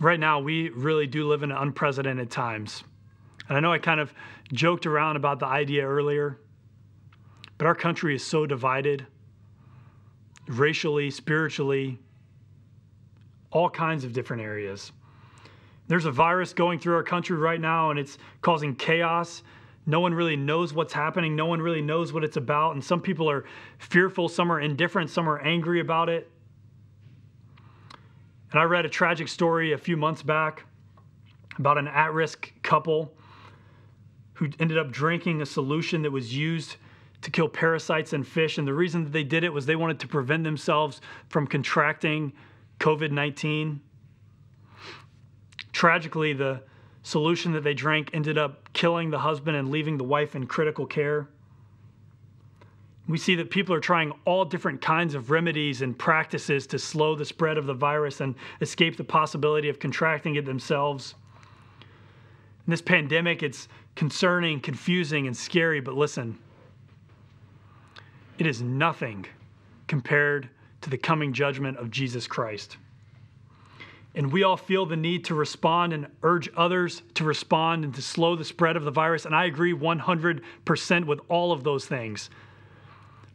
right 0.03 0.19
now 0.19 0.39
we 0.39 0.69
really 0.69 1.07
do 1.07 1.27
live 1.27 1.43
in 1.43 1.51
unprecedented 1.51 2.29
times. 2.29 2.83
And 3.47 3.57
I 3.57 3.59
know 3.59 3.71
I 3.71 3.77
kind 3.77 3.99
of 3.99 4.13
joked 4.51 4.85
around 4.85 5.15
about 5.15 5.39
the 5.39 5.45
idea 5.45 5.85
earlier, 5.85 6.39
but 7.57 7.67
our 7.67 7.75
country 7.75 8.15
is 8.15 8.23
so 8.23 8.45
divided 8.45 9.05
racially, 10.47 11.09
spiritually, 11.09 11.99
all 13.51 13.69
kinds 13.69 14.03
of 14.03 14.13
different 14.13 14.41
areas. 14.41 14.91
There's 15.87 16.05
a 16.05 16.11
virus 16.11 16.53
going 16.53 16.79
through 16.79 16.95
our 16.95 17.03
country 17.03 17.37
right 17.37 17.59
now, 17.59 17.91
and 17.91 17.99
it's 17.99 18.17
causing 18.41 18.75
chaos. 18.75 19.43
No 19.85 19.99
one 19.99 20.13
really 20.13 20.35
knows 20.37 20.73
what's 20.73 20.93
happening. 20.93 21.35
No 21.35 21.45
one 21.45 21.61
really 21.61 21.81
knows 21.81 22.13
what 22.13 22.23
it's 22.23 22.37
about. 22.37 22.73
And 22.73 22.83
some 22.83 23.01
people 23.01 23.29
are 23.29 23.45
fearful, 23.79 24.29
some 24.29 24.51
are 24.51 24.61
indifferent, 24.61 25.09
some 25.09 25.29
are 25.29 25.39
angry 25.39 25.81
about 25.81 26.09
it. 26.09 26.31
And 28.53 28.61
I 28.61 28.65
read 28.65 28.85
a 28.85 28.89
tragic 28.89 29.27
story 29.27 29.73
a 29.73 29.77
few 29.79 29.97
months 29.97 30.21
back 30.21 30.65
about 31.57 31.79
an 31.79 31.87
at 31.87 32.13
risk 32.13 32.53
couple 32.61 33.11
who 34.33 34.47
ended 34.59 34.77
up 34.77 34.91
drinking 34.91 35.41
a 35.41 35.45
solution 35.45 36.03
that 36.03 36.11
was 36.11 36.35
used 36.37 36.75
to 37.21 37.31
kill 37.31 37.49
parasites 37.49 38.13
in 38.13 38.23
fish. 38.23 38.59
And 38.59 38.67
the 38.67 38.73
reason 38.73 39.05
that 39.05 39.11
they 39.11 39.23
did 39.23 39.43
it 39.43 39.51
was 39.51 39.65
they 39.65 39.75
wanted 39.75 39.99
to 40.01 40.07
prevent 40.07 40.43
themselves 40.43 41.01
from 41.29 41.47
contracting 41.47 42.31
COVID 42.79 43.09
19. 43.09 43.81
Tragically, 45.71 46.33
the 46.33 46.61
solution 47.01 47.53
that 47.53 47.63
they 47.63 47.73
drank 47.73 48.11
ended 48.13 48.37
up 48.37 48.71
killing 48.73 49.09
the 49.09 49.19
husband 49.19 49.57
and 49.57 49.69
leaving 49.69 49.97
the 49.97 50.03
wife 50.03 50.35
in 50.35 50.45
critical 50.45 50.85
care. 50.85 51.27
We 53.07 53.17
see 53.17 53.35
that 53.35 53.49
people 53.49 53.75
are 53.75 53.81
trying 53.81 54.13
all 54.23 54.45
different 54.45 54.81
kinds 54.81 55.13
of 55.13 55.29
remedies 55.29 55.81
and 55.81 55.97
practices 55.97 56.65
to 56.67 56.79
slow 56.79 57.15
the 57.15 57.25
spread 57.25 57.57
of 57.57 57.65
the 57.65 57.73
virus 57.73 58.21
and 58.21 58.35
escape 58.61 58.95
the 58.95 59.03
possibility 59.03 59.67
of 59.67 59.79
contracting 59.79 60.35
it 60.35 60.45
themselves. 60.45 61.15
In 62.65 62.71
this 62.71 62.81
pandemic, 62.81 63.43
it's 63.43 63.67
concerning, 63.95 64.61
confusing, 64.61 65.27
and 65.27 65.35
scary, 65.35 65.81
but 65.81 65.95
listen, 65.95 66.39
it 68.37 68.47
is 68.47 68.61
nothing 68.61 69.25
compared 69.87 70.49
to 70.81 70.89
the 70.89 70.97
coming 70.97 71.33
judgment 71.33 71.77
of 71.77 71.91
Jesus 71.91 72.25
Christ. 72.25 72.77
And 74.15 74.31
we 74.31 74.43
all 74.43 74.57
feel 74.57 74.85
the 74.85 74.95
need 74.95 75.25
to 75.25 75.35
respond 75.35 75.91
and 75.91 76.07
urge 76.21 76.49
others 76.55 77.01
to 77.15 77.23
respond 77.23 77.83
and 77.83 77.93
to 77.95 78.01
slow 78.01 78.35
the 78.35 78.45
spread 78.45 78.77
of 78.77 78.85
the 78.85 78.91
virus. 78.91 79.25
And 79.25 79.35
I 79.35 79.45
agree 79.45 79.73
100% 79.73 81.05
with 81.05 81.19
all 81.29 81.51
of 81.51 81.63
those 81.63 81.85
things. 81.85 82.29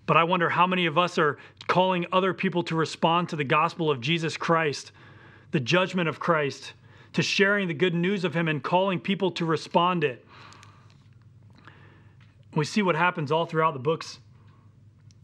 But 0.08 0.16
I 0.16 0.24
wonder 0.24 0.48
how 0.48 0.66
many 0.66 0.86
of 0.86 0.96
us 0.96 1.18
are 1.18 1.36
calling 1.66 2.06
other 2.12 2.32
people 2.32 2.62
to 2.64 2.74
respond 2.74 3.28
to 3.28 3.36
the 3.36 3.44
gospel 3.44 3.90
of 3.90 4.00
Jesus 4.00 4.38
Christ, 4.38 4.90
the 5.50 5.60
judgment 5.60 6.08
of 6.08 6.18
Christ, 6.18 6.72
to 7.12 7.22
sharing 7.22 7.68
the 7.68 7.74
good 7.74 7.94
news 7.94 8.24
of 8.24 8.34
Him 8.34 8.48
and 8.48 8.62
calling 8.62 8.98
people 8.98 9.30
to 9.32 9.44
respond 9.44 10.04
it. 10.04 10.24
We 12.54 12.64
see 12.64 12.80
what 12.80 12.96
happens 12.96 13.30
all 13.30 13.44
throughout 13.44 13.74
the 13.74 13.80
books, 13.80 14.18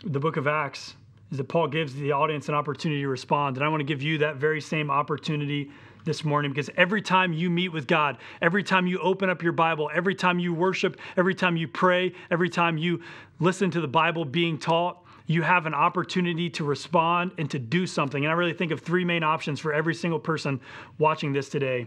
the 0.05 0.21
book 0.21 0.37
of 0.37 0.47
Acts 0.47 0.95
is 1.31 1.39
that 1.39 1.49
Paul 1.49 1.67
gives 1.69 1.95
the 1.95 2.13
audience 2.13 2.51
an 2.51 2.55
opportunity 2.55 3.01
to 3.01 3.09
respond. 3.09 3.57
And 3.57 3.65
I 3.65 3.69
want 3.69 3.81
to 3.81 3.85
give 3.85 4.03
you 4.03 4.19
that 4.19 4.37
very 4.37 4.61
same 4.61 4.91
opportunity 4.91 5.71
this 6.05 6.25
morning 6.25 6.51
because 6.51 6.71
every 6.77 7.03
time 7.03 7.33
you 7.33 7.51
meet 7.51 7.71
with 7.71 7.87
God, 7.87 8.19
every 8.41 8.63
time 8.63 8.87
you 8.87 8.99
open 8.99 9.31
up 9.31 9.43
your 9.43 9.53
Bible, 9.53 9.91
every 9.95 10.15
time 10.15 10.39
you 10.39 10.55
worship, 10.55 10.99
every 11.17 11.35
time 11.35 11.57
you 11.57 11.67
pray, 11.67 12.13
every 12.31 12.49
time 12.49 12.79
you 12.79 13.03
listen 13.41 13.71
to 13.71 13.81
the 13.81 13.89
Bible 13.89 14.25
being 14.25 14.59
taught, 14.59 15.05
you 15.27 15.43
have 15.43 15.67
an 15.67 15.75
opportunity 15.75 16.51
to 16.51 16.65
respond 16.65 17.33
and 17.39 17.51
to 17.51 17.59
do 17.59 17.87
something. 17.87 18.25
And 18.25 18.31
I 18.31 18.35
really 18.35 18.53
think 18.53 18.73
of 18.73 18.81
three 18.81 19.05
main 19.05 19.23
options 19.23 19.59
for 19.59 19.73
every 19.73 19.95
single 19.95 20.19
person 20.19 20.61
watching 20.99 21.33
this 21.33 21.49
today. 21.49 21.87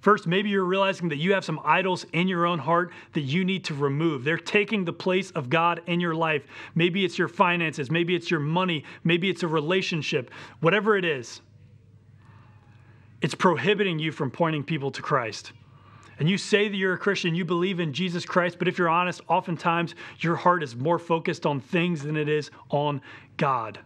First, 0.00 0.26
maybe 0.26 0.50
you're 0.50 0.64
realizing 0.64 1.08
that 1.08 1.16
you 1.16 1.32
have 1.32 1.44
some 1.44 1.58
idols 1.64 2.04
in 2.12 2.28
your 2.28 2.46
own 2.46 2.58
heart 2.58 2.92
that 3.14 3.22
you 3.22 3.44
need 3.44 3.64
to 3.64 3.74
remove. 3.74 4.24
They're 4.24 4.36
taking 4.36 4.84
the 4.84 4.92
place 4.92 5.30
of 5.30 5.48
God 5.48 5.80
in 5.86 6.00
your 6.00 6.14
life. 6.14 6.42
Maybe 6.74 7.04
it's 7.04 7.18
your 7.18 7.28
finances, 7.28 7.90
maybe 7.90 8.14
it's 8.14 8.30
your 8.30 8.40
money, 8.40 8.84
maybe 9.04 9.30
it's 9.30 9.42
a 9.42 9.48
relationship, 9.48 10.30
whatever 10.60 10.96
it 10.96 11.04
is. 11.04 11.40
It's 13.22 13.34
prohibiting 13.34 13.98
you 13.98 14.12
from 14.12 14.30
pointing 14.30 14.62
people 14.62 14.90
to 14.90 15.02
Christ. 15.02 15.52
And 16.18 16.28
you 16.28 16.38
say 16.38 16.68
that 16.68 16.76
you're 16.76 16.94
a 16.94 16.98
Christian, 16.98 17.34
you 17.34 17.44
believe 17.44 17.78
in 17.78 17.92
Jesus 17.92 18.24
Christ, 18.24 18.58
but 18.58 18.68
if 18.68 18.78
you're 18.78 18.88
honest, 18.88 19.20
oftentimes 19.28 19.94
your 20.20 20.36
heart 20.36 20.62
is 20.62 20.74
more 20.74 20.98
focused 20.98 21.44
on 21.44 21.60
things 21.60 22.02
than 22.02 22.16
it 22.16 22.28
is 22.28 22.50
on 22.70 23.02
God. 23.36 23.80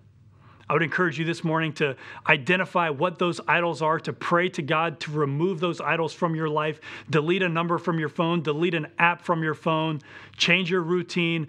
I 0.68 0.72
would 0.72 0.82
encourage 0.84 1.18
you 1.18 1.24
this 1.24 1.42
morning 1.42 1.72
to 1.74 1.96
identify 2.28 2.90
what 2.90 3.18
those 3.18 3.40
idols 3.48 3.82
are, 3.82 3.98
to 3.98 4.12
pray 4.12 4.48
to 4.50 4.62
God 4.62 5.00
to 5.00 5.10
remove 5.10 5.58
those 5.58 5.80
idols 5.80 6.12
from 6.12 6.36
your 6.36 6.48
life, 6.48 6.80
delete 7.10 7.42
a 7.42 7.48
number 7.48 7.76
from 7.76 7.98
your 7.98 8.08
phone, 8.08 8.40
delete 8.40 8.74
an 8.74 8.86
app 8.96 9.22
from 9.22 9.42
your 9.42 9.54
phone, 9.54 10.00
change 10.36 10.70
your 10.70 10.82
routine, 10.82 11.48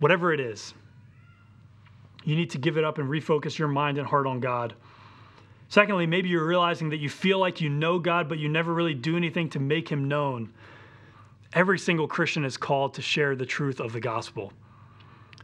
whatever 0.00 0.32
it 0.32 0.40
is. 0.40 0.74
You 2.24 2.34
need 2.34 2.50
to 2.50 2.58
give 2.58 2.76
it 2.76 2.82
up 2.82 2.98
and 2.98 3.08
refocus 3.08 3.56
your 3.56 3.68
mind 3.68 3.98
and 3.98 4.06
heart 4.06 4.26
on 4.26 4.40
God. 4.40 4.74
Secondly, 5.68 6.06
maybe 6.06 6.28
you're 6.28 6.46
realizing 6.46 6.90
that 6.90 6.98
you 6.98 7.08
feel 7.08 7.38
like 7.38 7.60
you 7.60 7.68
know 7.68 7.98
God, 7.98 8.28
but 8.28 8.38
you 8.38 8.48
never 8.48 8.72
really 8.72 8.94
do 8.94 9.16
anything 9.16 9.48
to 9.50 9.58
make 9.58 9.88
him 9.88 10.06
known. 10.06 10.52
Every 11.52 11.78
single 11.78 12.06
Christian 12.06 12.44
is 12.44 12.56
called 12.56 12.94
to 12.94 13.02
share 13.02 13.34
the 13.34 13.46
truth 13.46 13.80
of 13.80 13.92
the 13.92 14.00
gospel. 14.00 14.52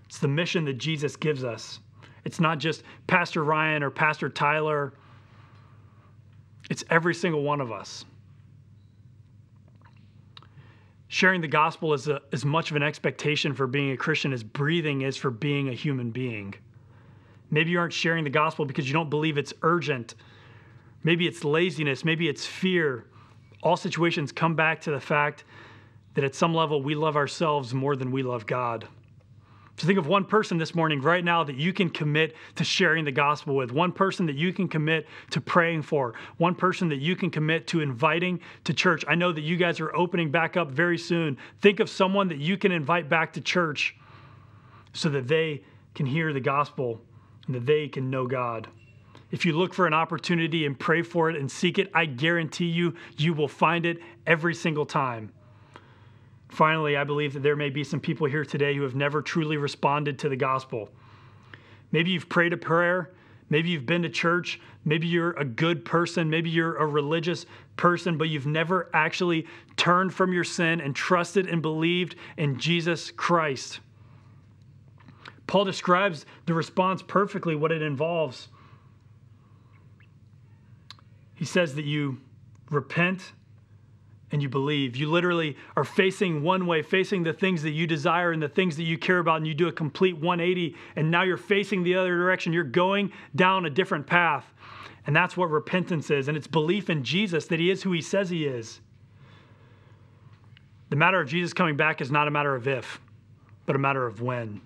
It's 0.07 0.19
the 0.19 0.29
mission 0.29 0.65
that 0.67 0.75
Jesus 0.75 1.17
gives 1.17 1.43
us. 1.43 1.81
It's 2.25 2.39
not 2.39 2.59
just 2.59 2.83
Pastor 3.07 3.43
Ryan 3.43 3.83
or 3.83 3.91
Pastor 3.91 4.29
Tyler, 4.29 4.93
it's 6.71 6.85
every 6.91 7.15
single 7.15 7.43
one 7.43 7.61
of 7.61 7.73
us. 7.73 8.05
Sharing 11.09 11.41
the 11.41 11.49
gospel 11.49 11.93
is 11.93 12.09
as 12.33 12.45
much 12.45 12.71
of 12.71 12.77
an 12.77 12.83
expectation 12.83 13.53
for 13.53 13.67
being 13.67 13.91
a 13.91 13.97
Christian 13.97 14.33
as 14.33 14.43
breathing 14.43 15.03
is 15.03 15.17
for 15.17 15.31
being 15.31 15.69
a 15.69 15.75
human 15.75 16.11
being. 16.11 16.55
Maybe 17.53 17.71
you 17.71 17.79
aren't 17.79 17.93
sharing 17.93 18.25
the 18.25 18.31
gospel 18.31 18.65
because 18.65 18.89
you 18.89 18.95
don't 18.95 19.11
believe 19.11 19.37
it's 19.37 19.53
urgent. 19.63 20.15
Maybe 21.05 21.27
it's 21.29 21.45
laziness. 21.45 22.03
Maybe 22.03 22.29
it's 22.29 22.47
fear. 22.47 23.05
All 23.63 23.77
situations 23.77 24.33
come 24.33 24.57
back 24.57 24.81
to 24.81 24.91
the 24.91 24.99
fact 24.99 25.45
that 26.15 26.25
at 26.25 26.35
some 26.35 26.55
level 26.55 26.83
we 26.83 26.95
love 26.95 27.15
ourselves 27.15 27.75
more 27.75 27.95
than 27.95 28.11
we 28.11 28.23
love 28.23 28.47
God. 28.47 28.89
So 29.77 29.87
think 29.87 29.99
of 29.99 30.07
one 30.07 30.25
person 30.25 30.59
this 30.59 30.75
morning, 30.75 31.01
right 31.01 31.25
now, 31.25 31.45
that 31.45 31.57
you 31.57 31.73
can 31.73 31.91
commit 31.91 32.37
to 32.57 32.65
sharing 32.65 33.05
the 33.05 33.13
gospel 33.13 33.57
with, 33.57 33.73
one 33.73 33.91
person 33.93 34.27
that 34.27 34.37
you 34.37 34.53
can 34.53 34.69
commit 34.69 35.07
to 35.31 35.41
praying 35.41 35.83
for, 35.83 36.15
one 36.37 36.55
person 36.55 36.89
that 36.91 37.01
you 37.01 37.17
can 37.17 37.31
commit 37.31 37.67
to 37.69 37.81
inviting 37.81 38.41
to 38.65 38.75
church. 38.75 39.05
I 39.09 39.15
know 39.15 39.33
that 39.33 39.41
you 39.41 39.57
guys 39.57 39.81
are 39.81 39.95
opening 39.97 40.31
back 40.31 40.57
up 40.57 40.71
very 40.71 40.99
soon. 40.99 41.37
Think 41.61 41.81
of 41.81 41.89
someone 41.89 42.29
that 42.29 42.39
you 42.39 42.57
can 42.57 42.71
invite 42.71 43.09
back 43.09 43.33
to 43.35 43.41
church 43.41 43.97
so 44.93 45.09
that 45.09 45.27
they 45.27 45.65
can 45.95 46.07
hear 46.07 46.33
the 46.33 46.41
gospel 46.41 47.03
and 47.47 47.55
that 47.55 47.67
they 47.67 47.89
can 47.89 48.11
know 48.11 48.27
God. 48.27 48.69
If 49.31 49.47
you 49.47 49.57
look 49.57 49.73
for 49.73 49.87
an 49.87 49.95
opportunity 49.95 50.67
and 50.67 50.79
pray 50.79 51.03
for 51.03 51.31
it 51.31 51.37
and 51.37 51.51
seek 51.51 51.79
it, 51.79 51.91
I 51.95 52.05
guarantee 52.05 52.67
you, 52.67 52.95
you 53.17 53.33
will 53.33 53.49
find 53.49 53.87
it 53.87 53.99
every 54.27 54.55
single 54.55 54.85
time. 54.85 55.33
Finally, 56.51 56.99
I 56.99 57.05
believe 57.05 57.33
that 57.33 57.43
there 57.43 57.57
may 57.57 57.71
be 57.71 57.83
some 57.83 57.99
people 57.99 58.27
here 58.27 58.45
today 58.45 58.75
who 58.75 58.83
have 58.83 58.95
never 58.95 59.23
truly 59.23 59.57
responded 59.57 60.19
to 60.19 60.29
the 60.29 60.37
gospel. 60.37 60.91
Maybe 61.93 62.11
you've 62.11 62.29
prayed 62.29 62.53
a 62.53 62.59
prayer. 62.59 63.11
Maybe 63.49 63.71
you've 63.71 63.87
been 63.87 64.03
to 64.03 64.11
church. 64.11 64.61
Maybe 64.85 65.07
you're 65.07 65.33
a 65.33 65.45
good 65.47 65.85
person. 65.85 66.29
Maybe 66.29 66.51
you're 66.51 66.77
a 66.77 66.87
religious 66.87 67.47
person, 67.77 68.19
but 68.19 68.29
you've 68.29 68.47
never 68.47 68.91
actually 68.93 69.47
turned 69.77 70.13
from 70.13 70.35
your 70.35 70.45
sin 70.45 70.81
and 70.83 70.95
trusted 70.95 71.47
and 71.47 71.63
believed 71.63 72.17
in 72.37 72.59
Jesus 72.59 73.11
Christ. 73.11 73.81
Paul 75.47 75.65
describes 75.65 76.25
the 76.47 76.55
response 76.55 77.03
perfectly, 77.03 77.55
what 77.55 77.73
it 77.73 77.83
involves. 77.83 78.49
He 81.35 81.45
says 81.45 81.75
that 81.75 81.85
you 81.85 82.19
repent 82.71 83.33
and 84.31 84.41
you 84.41 84.49
believe. 84.49 84.97
You 84.97 85.11
literally 85.11 85.57
are 85.77 85.85
facing 85.85 86.43
one 86.43 86.67
way, 86.67 86.83
facing 86.83 87.23
the 87.23 87.33
things 87.33 87.63
that 87.63 87.73
you 87.73 87.87
desire 87.87 88.33
and 88.33 88.43
the 88.43 88.49
things 88.49 88.77
that 88.77 88.85
you 88.85 88.97
care 88.97 89.19
about, 89.19 89.37
and 89.37 89.47
you 89.47 89.55
do 89.55 89.69
a 89.69 89.73
complete 89.73 90.15
180, 90.15 90.75
and 90.97 91.11
now 91.11 91.23
you're 91.23 91.37
facing 91.37 91.83
the 91.83 91.95
other 91.95 92.17
direction. 92.17 92.53
You're 92.53 92.65
going 92.65 93.13
down 93.37 93.67
a 93.67 93.71
different 93.71 94.07
path. 94.07 94.47
And 95.07 95.15
that's 95.15 95.37
what 95.37 95.51
repentance 95.51 96.11
is. 96.11 96.29
And 96.29 96.37
it's 96.37 96.47
belief 96.47 96.89
in 96.89 97.05
Jesus 97.05 97.47
that 97.47 97.59
he 97.59 97.71
is 97.71 97.83
who 97.83 97.93
he 97.93 98.01
says 98.01 98.31
he 98.31 98.47
is. 98.47 98.81
The 100.91 100.97
matter 100.97 101.21
of 101.21 101.29
Jesus 101.29 101.53
coming 101.53 101.77
back 101.77 102.01
is 102.01 102.11
not 102.11 102.29
a 102.29 102.31
matter 102.31 102.55
of 102.55 102.69
if, 102.69 103.01
but 103.67 103.75
a 103.75 103.79
matter 103.79 104.07
of 104.07 104.23
when. 104.23 104.61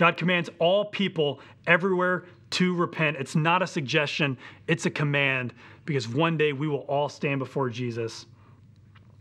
God 0.00 0.16
commands 0.16 0.48
all 0.58 0.86
people 0.86 1.40
everywhere 1.66 2.24
to 2.52 2.74
repent. 2.74 3.18
It's 3.18 3.36
not 3.36 3.60
a 3.60 3.66
suggestion, 3.66 4.38
it's 4.66 4.86
a 4.86 4.90
command 4.90 5.52
because 5.84 6.08
one 6.08 6.38
day 6.38 6.54
we 6.54 6.68
will 6.68 6.86
all 6.88 7.10
stand 7.10 7.38
before 7.38 7.68
Jesus. 7.68 8.24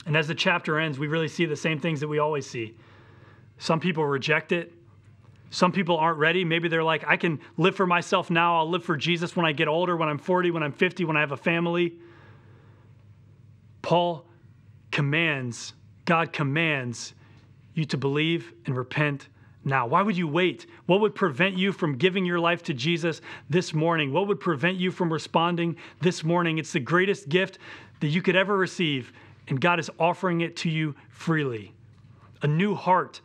And 0.06 0.16
as 0.16 0.30
the 0.30 0.36
chapter 0.36 0.80
ends, 0.80 0.98
we 0.98 1.08
really 1.08 1.28
see 1.28 1.44
the 1.44 1.58
same 1.58 1.82
things 1.82 2.00
that 2.00 2.08
we 2.08 2.20
always 2.20 2.50
see. 2.50 2.78
Some 3.58 3.82
people 3.82 4.06
reject 4.06 4.54
it. 4.54 4.72
Some 5.50 5.74
people 5.74 5.98
aren't 5.98 6.18
ready. 6.18 6.46
Maybe 6.46 6.70
they're 6.70 6.82
like, 6.82 7.04
I 7.06 7.18
can 7.18 7.42
live 7.58 7.76
for 7.76 7.86
myself 7.86 8.30
now. 8.30 8.60
I'll 8.60 8.70
live 8.70 8.86
for 8.86 8.96
Jesus 8.96 9.36
when 9.36 9.46
I 9.46 9.52
get 9.52 9.68
older, 9.68 9.98
when 9.98 10.08
I'm 10.08 10.18
40, 10.18 10.52
when 10.52 10.64
I'm 10.64 10.72
50, 10.72 11.04
when 11.04 11.18
I 11.18 11.20
have 11.20 11.34
a 11.34 11.38
family. 11.38 11.96
Paul 13.82 14.26
commands, 14.92 15.74
God 16.06 16.32
commands 16.32 17.16
you 17.74 17.84
to 17.84 17.98
believe 17.98 18.54
and 18.66 18.78
repent 18.78 19.28
now? 19.64 19.88
Why 19.88 20.02
would 20.02 20.18
you 20.18 20.28
wait? 20.28 20.66
What 20.86 21.02
would 21.02 21.16
prevent 21.16 21.58
you 21.58 21.72
from 21.72 21.98
giving 21.98 22.26
your 22.26 22.40
life 22.40 22.64
to 22.64 22.74
Jesus 22.74 23.22
this 23.50 23.74
morning? 23.74 24.14
What 24.14 24.28
would 24.28 24.40
prevent 24.40 24.78
you 24.78 24.92
from 24.92 25.12
responding 25.12 25.76
this 26.02 26.24
morning? 26.24 26.58
It's 26.58 26.74
the 26.74 26.80
greatest 26.80 27.30
gift 27.30 27.60
that 28.00 28.08
you 28.08 28.22
could 28.22 28.36
ever 28.36 28.58
receive, 28.58 29.12
and 29.48 29.60
God 29.60 29.80
is 29.80 29.92
offering 30.00 30.42
it 30.42 30.56
to 30.58 30.70
you 30.70 30.96
freely. 31.10 31.74
A 32.42 32.48
new 32.48 32.74
heart 32.74 33.22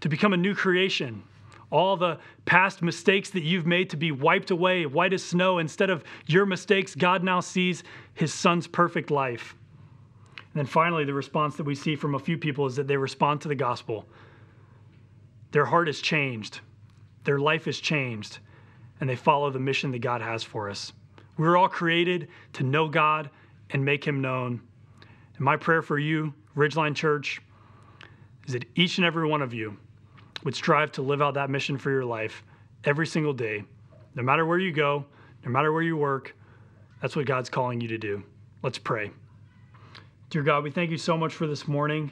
to 0.00 0.08
become 0.08 0.32
a 0.32 0.36
new 0.36 0.54
creation. 0.54 1.22
All 1.70 1.96
the 1.96 2.18
past 2.44 2.82
mistakes 2.82 3.30
that 3.30 3.42
you've 3.42 3.66
made 3.66 3.90
to 3.90 3.96
be 3.96 4.12
wiped 4.12 4.50
away, 4.50 4.86
white 4.86 5.12
as 5.12 5.24
snow. 5.24 5.58
Instead 5.58 5.90
of 5.90 6.04
your 6.26 6.46
mistakes, 6.46 6.94
God 6.94 7.24
now 7.24 7.40
sees 7.40 7.82
his 8.14 8.32
son's 8.34 8.66
perfect 8.66 9.10
life. 9.10 9.54
And 10.36 10.60
then 10.60 10.66
finally, 10.66 11.04
the 11.04 11.14
response 11.14 11.56
that 11.56 11.64
we 11.64 11.74
see 11.74 11.96
from 11.96 12.14
a 12.14 12.18
few 12.18 12.38
people 12.38 12.66
is 12.66 12.76
that 12.76 12.86
they 12.86 12.96
respond 12.96 13.40
to 13.40 13.48
the 13.48 13.54
gospel. 13.54 14.06
Their 15.54 15.66
heart 15.66 15.88
is 15.88 16.00
changed, 16.00 16.58
their 17.22 17.38
life 17.38 17.68
is 17.68 17.78
changed, 17.78 18.40
and 18.98 19.08
they 19.08 19.14
follow 19.14 19.50
the 19.50 19.60
mission 19.60 19.92
that 19.92 20.00
God 20.00 20.20
has 20.20 20.42
for 20.42 20.68
us. 20.68 20.92
We 21.36 21.46
were 21.46 21.56
all 21.56 21.68
created 21.68 22.26
to 22.54 22.64
know 22.64 22.88
God 22.88 23.30
and 23.70 23.84
make 23.84 24.04
Him 24.04 24.20
known. 24.20 24.60
And 25.36 25.40
my 25.44 25.56
prayer 25.56 25.80
for 25.80 25.96
you, 25.96 26.34
Ridgeline 26.56 26.96
Church, 26.96 27.40
is 28.48 28.54
that 28.54 28.64
each 28.74 28.98
and 28.98 29.04
every 29.04 29.28
one 29.28 29.42
of 29.42 29.54
you 29.54 29.76
would 30.42 30.56
strive 30.56 30.90
to 30.90 31.02
live 31.02 31.22
out 31.22 31.34
that 31.34 31.50
mission 31.50 31.78
for 31.78 31.92
your 31.92 32.04
life 32.04 32.42
every 32.82 33.06
single 33.06 33.32
day, 33.32 33.62
no 34.16 34.24
matter 34.24 34.44
where 34.44 34.58
you 34.58 34.72
go, 34.72 35.04
no 35.44 35.52
matter 35.52 35.72
where 35.72 35.82
you 35.82 35.96
work. 35.96 36.34
That's 37.00 37.14
what 37.14 37.26
God's 37.26 37.48
calling 37.48 37.80
you 37.80 37.86
to 37.86 37.98
do. 37.98 38.24
Let's 38.64 38.78
pray. 38.78 39.12
Dear 40.30 40.42
God, 40.42 40.64
we 40.64 40.72
thank 40.72 40.90
you 40.90 40.98
so 40.98 41.16
much 41.16 41.32
for 41.32 41.46
this 41.46 41.68
morning. 41.68 42.10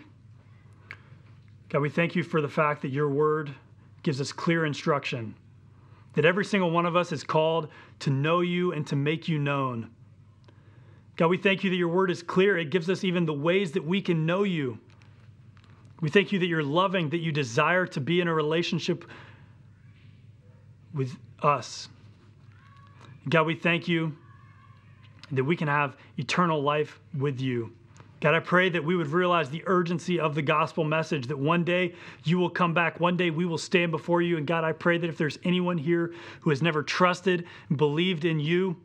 God, 1.73 1.81
we 1.81 1.89
thank 1.89 2.15
you 2.15 2.23
for 2.23 2.43
the 2.43 2.51
fact 2.51 2.83
that 2.83 2.91
your 2.91 3.09
word 3.09 3.51
gives 4.03 4.21
us 4.21 4.31
clear 4.31 4.67
instruction, 4.67 5.35
that 6.13 6.27
every 6.27 6.45
single 6.45 6.71
one 6.71 6.85
of 6.85 6.97
us 6.97 7.13
is 7.13 7.25
called 7.25 7.69
to 8.01 8.11
know 8.11 8.43
you 8.43 8.73
and 8.73 8.87
to 8.89 8.95
make 8.95 9.27
you 9.27 9.39
known. 9.39 9.89
God, 11.17 11.29
we 11.29 11.39
thank 11.39 11.65
you 11.65 11.71
that 11.71 11.77
your 11.77 11.89
word 11.89 12.11
is 12.11 12.23
clear. 12.23 12.59
It 12.59 12.69
gives 12.69 12.91
us 12.91 13.05
even 13.05 13.25
the 13.25 13.33
ways 13.33 13.73
that 13.73 13.87
we 13.87 14.03
can 14.03 14.27
know 14.27 14.43
you. 14.43 14.79
We 16.03 16.11
thank 16.11 16.31
you 16.31 16.39
that 16.41 16.47
you're 16.47 16.63
loving, 16.63 17.09
that 17.09 17.21
you 17.21 17.33
desire 17.33 17.87
to 17.87 18.01
be 18.03 18.21
in 18.21 18.29
a 18.29 18.35
relationship 18.35 19.07
with 20.93 21.17
us. 21.43 21.89
God, 23.31 23.47
we 23.47 23.55
thank 23.55 23.89
you 23.89 24.15
that 25.31 25.45
we 25.45 25.57
can 25.57 25.69
have 25.69 25.97
eternal 26.19 26.63
life 26.63 27.01
with 27.17 27.41
you. 27.41 27.73
God, 28.23 28.35
I 28.37 28.39
pray 28.39 28.69
that 28.69 28.85
we 28.85 28.95
would 28.95 29.09
realize 29.09 29.51
the 29.51 29.65
urgency 29.67 30.21
of 30.21 30.37
the 30.37 30.43
gospel 30.43 30.85
message, 30.85 31.27
that 31.27 31.37
one 31.37 31.65
day 31.65 31.93
you 32.23 32.39
will 32.39 32.49
come 32.49 32.73
back, 32.73 33.01
one 33.01 33.17
day 33.17 33.31
we 33.31 33.45
will 33.45 33.59
stand 33.59 33.91
before 33.91 34.23
you. 34.23 34.37
And 34.37 34.47
God, 34.47 34.63
I 34.63 34.71
pray 34.71 34.97
that 34.97 35.11
if 35.11 35.19
there's 35.19 35.41
anyone 35.43 35.77
here 35.77 36.15
who 36.41 36.51
has 36.51 36.63
never 36.63 36.85
trusted 36.85 37.45
and 37.69 37.77
believed 37.77 38.25
in 38.25 38.39
you 38.39 38.77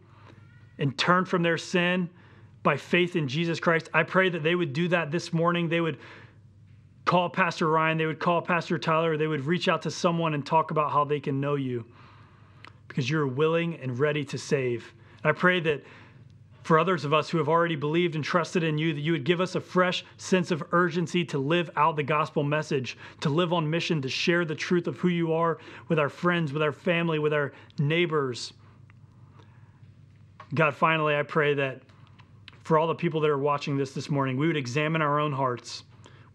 and 0.80 0.98
turned 0.98 1.30
from 1.30 1.44
their 1.44 1.60
sin 1.60 2.10
by 2.64 2.78
faith 2.78 3.16
in 3.16 3.28
Jesus 3.28 3.60
Christ, 3.60 3.90
I 3.94 4.02
pray 4.02 4.28
that 4.30 4.42
they 4.42 4.56
would 4.56 4.74
do 4.74 4.88
that 4.88 5.12
this 5.12 5.32
morning. 5.32 5.70
They 5.70 5.82
would 5.82 6.00
call 7.06 7.30
Pastor 7.30 7.70
Ryan, 7.70 8.00
they 8.00 8.08
would 8.08 8.20
call 8.20 8.42
Pastor 8.42 8.80
Tyler, 8.80 9.18
they 9.18 9.28
would 9.28 9.46
reach 9.46 9.68
out 9.68 9.84
to 9.84 9.92
someone 9.92 10.34
and 10.34 10.44
talk 10.44 10.72
about 10.72 10.92
how 10.92 11.06
they 11.06 11.20
can 11.20 11.40
know 11.40 11.54
you 11.54 11.86
because 12.88 13.08
you're 13.08 13.28
willing 13.28 13.76
and 13.76 14.00
ready 14.00 14.26
to 14.26 14.38
save. 14.40 14.92
I 15.24 15.32
pray 15.32 15.60
that 15.60 15.84
for 16.68 16.78
others 16.78 17.06
of 17.06 17.14
us 17.14 17.30
who 17.30 17.38
have 17.38 17.48
already 17.48 17.78
believed 17.78 18.16
and 18.16 18.26
trusted 18.26 18.62
in 18.62 18.78
you, 18.78 18.94
that 18.94 19.00
you 19.00 19.14
would 19.14 19.24
give 19.24 19.40
us 19.40 19.56
a 19.56 19.62
fresh 19.62 20.04
sense 20.18 20.52
of 20.52 20.62
urgency 20.74 21.24
to 21.24 21.38
live 21.38 21.72
out 21.78 21.96
the 21.96 22.04
gospel 22.04 22.44
message, 22.44 22.98
to 23.22 23.30
live 23.30 23.54
on 23.54 23.70
mission, 23.70 24.02
to 24.02 24.10
share 24.10 24.44
the 24.44 24.54
truth 24.54 24.86
of 24.86 24.98
who 24.98 25.08
you 25.08 25.32
are 25.32 25.60
with 25.88 25.98
our 25.98 26.10
friends, 26.10 26.52
with 26.52 26.62
our 26.62 26.74
family, 26.74 27.20
with 27.20 27.32
our 27.32 27.54
neighbors. 27.80 28.52
God, 30.56 30.76
finally, 30.76 31.16
I 31.16 31.24
pray 31.24 31.54
that 31.54 31.84
for 32.66 32.78
all 32.78 32.88
the 32.88 32.96
people 32.96 33.22
that 33.22 33.30
are 33.30 33.38
watching 33.38 33.78
this 33.78 33.94
this 33.94 34.10
morning, 34.10 34.36
we 34.36 34.48
would 34.48 34.58
examine 34.58 35.02
our 35.02 35.22
own 35.22 35.32
hearts. 35.32 35.86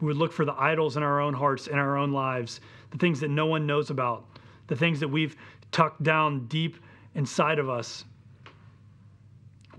We 0.01 0.07
would 0.07 0.17
look 0.17 0.33
for 0.33 0.47
the 0.47 0.59
idols 0.59 0.97
in 0.97 1.03
our 1.03 1.21
own 1.21 1.35
hearts, 1.35 1.67
in 1.67 1.77
our 1.77 1.99
own 1.99 2.11
lives, 2.11 2.63
the 2.91 2.97
things 2.97 3.21
that 3.21 3.29
no 3.29 3.45
one 3.45 3.67
knows 3.67 3.91
about, 3.91 4.25
the 4.69 4.77
things 4.77 4.99
that 5.01 5.09
we've 5.09 5.37
tucked 5.73 6.03
down 6.03 6.47
deep 6.47 6.79
inside 7.15 7.59
of 7.59 7.69
us 7.69 8.07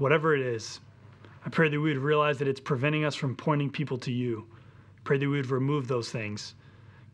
whatever 0.03 0.35
it 0.35 0.41
is, 0.41 0.81
I 1.45 1.49
pray 1.49 1.69
that 1.69 1.79
we 1.79 1.93
would 1.93 2.03
realize 2.03 2.37
that 2.39 2.47
it's 2.49 2.59
preventing 2.59 3.05
us 3.05 3.15
from 3.15 3.37
pointing 3.37 3.69
people 3.69 3.97
to 3.99 4.11
you. 4.11 4.45
Pray 5.05 5.17
that 5.17 5.27
we 5.27 5.37
would 5.37 5.49
remove 5.49 5.87
those 5.87 6.11
things. 6.11 6.55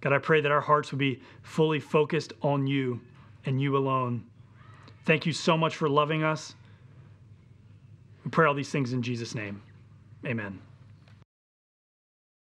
God, 0.02 0.12
I 0.12 0.18
pray 0.18 0.42
that 0.42 0.52
our 0.52 0.60
hearts 0.60 0.92
would 0.92 0.98
be 0.98 1.22
fully 1.44 1.80
focused 1.80 2.34
on 2.42 2.66
you 2.66 3.00
and 3.46 3.62
you 3.62 3.78
alone. 3.78 4.26
Thank 5.06 5.28
you 5.28 5.34
so 5.34 5.56
much 5.56 5.76
for 5.76 5.88
loving 5.88 6.24
us. 6.24 6.56
We 8.26 8.32
pray 8.32 8.48
all 8.48 8.56
these 8.56 8.72
things 8.72 8.92
in 8.92 9.04
Jesus' 9.04 9.36
name. 9.36 9.62
Amen. 10.26 10.60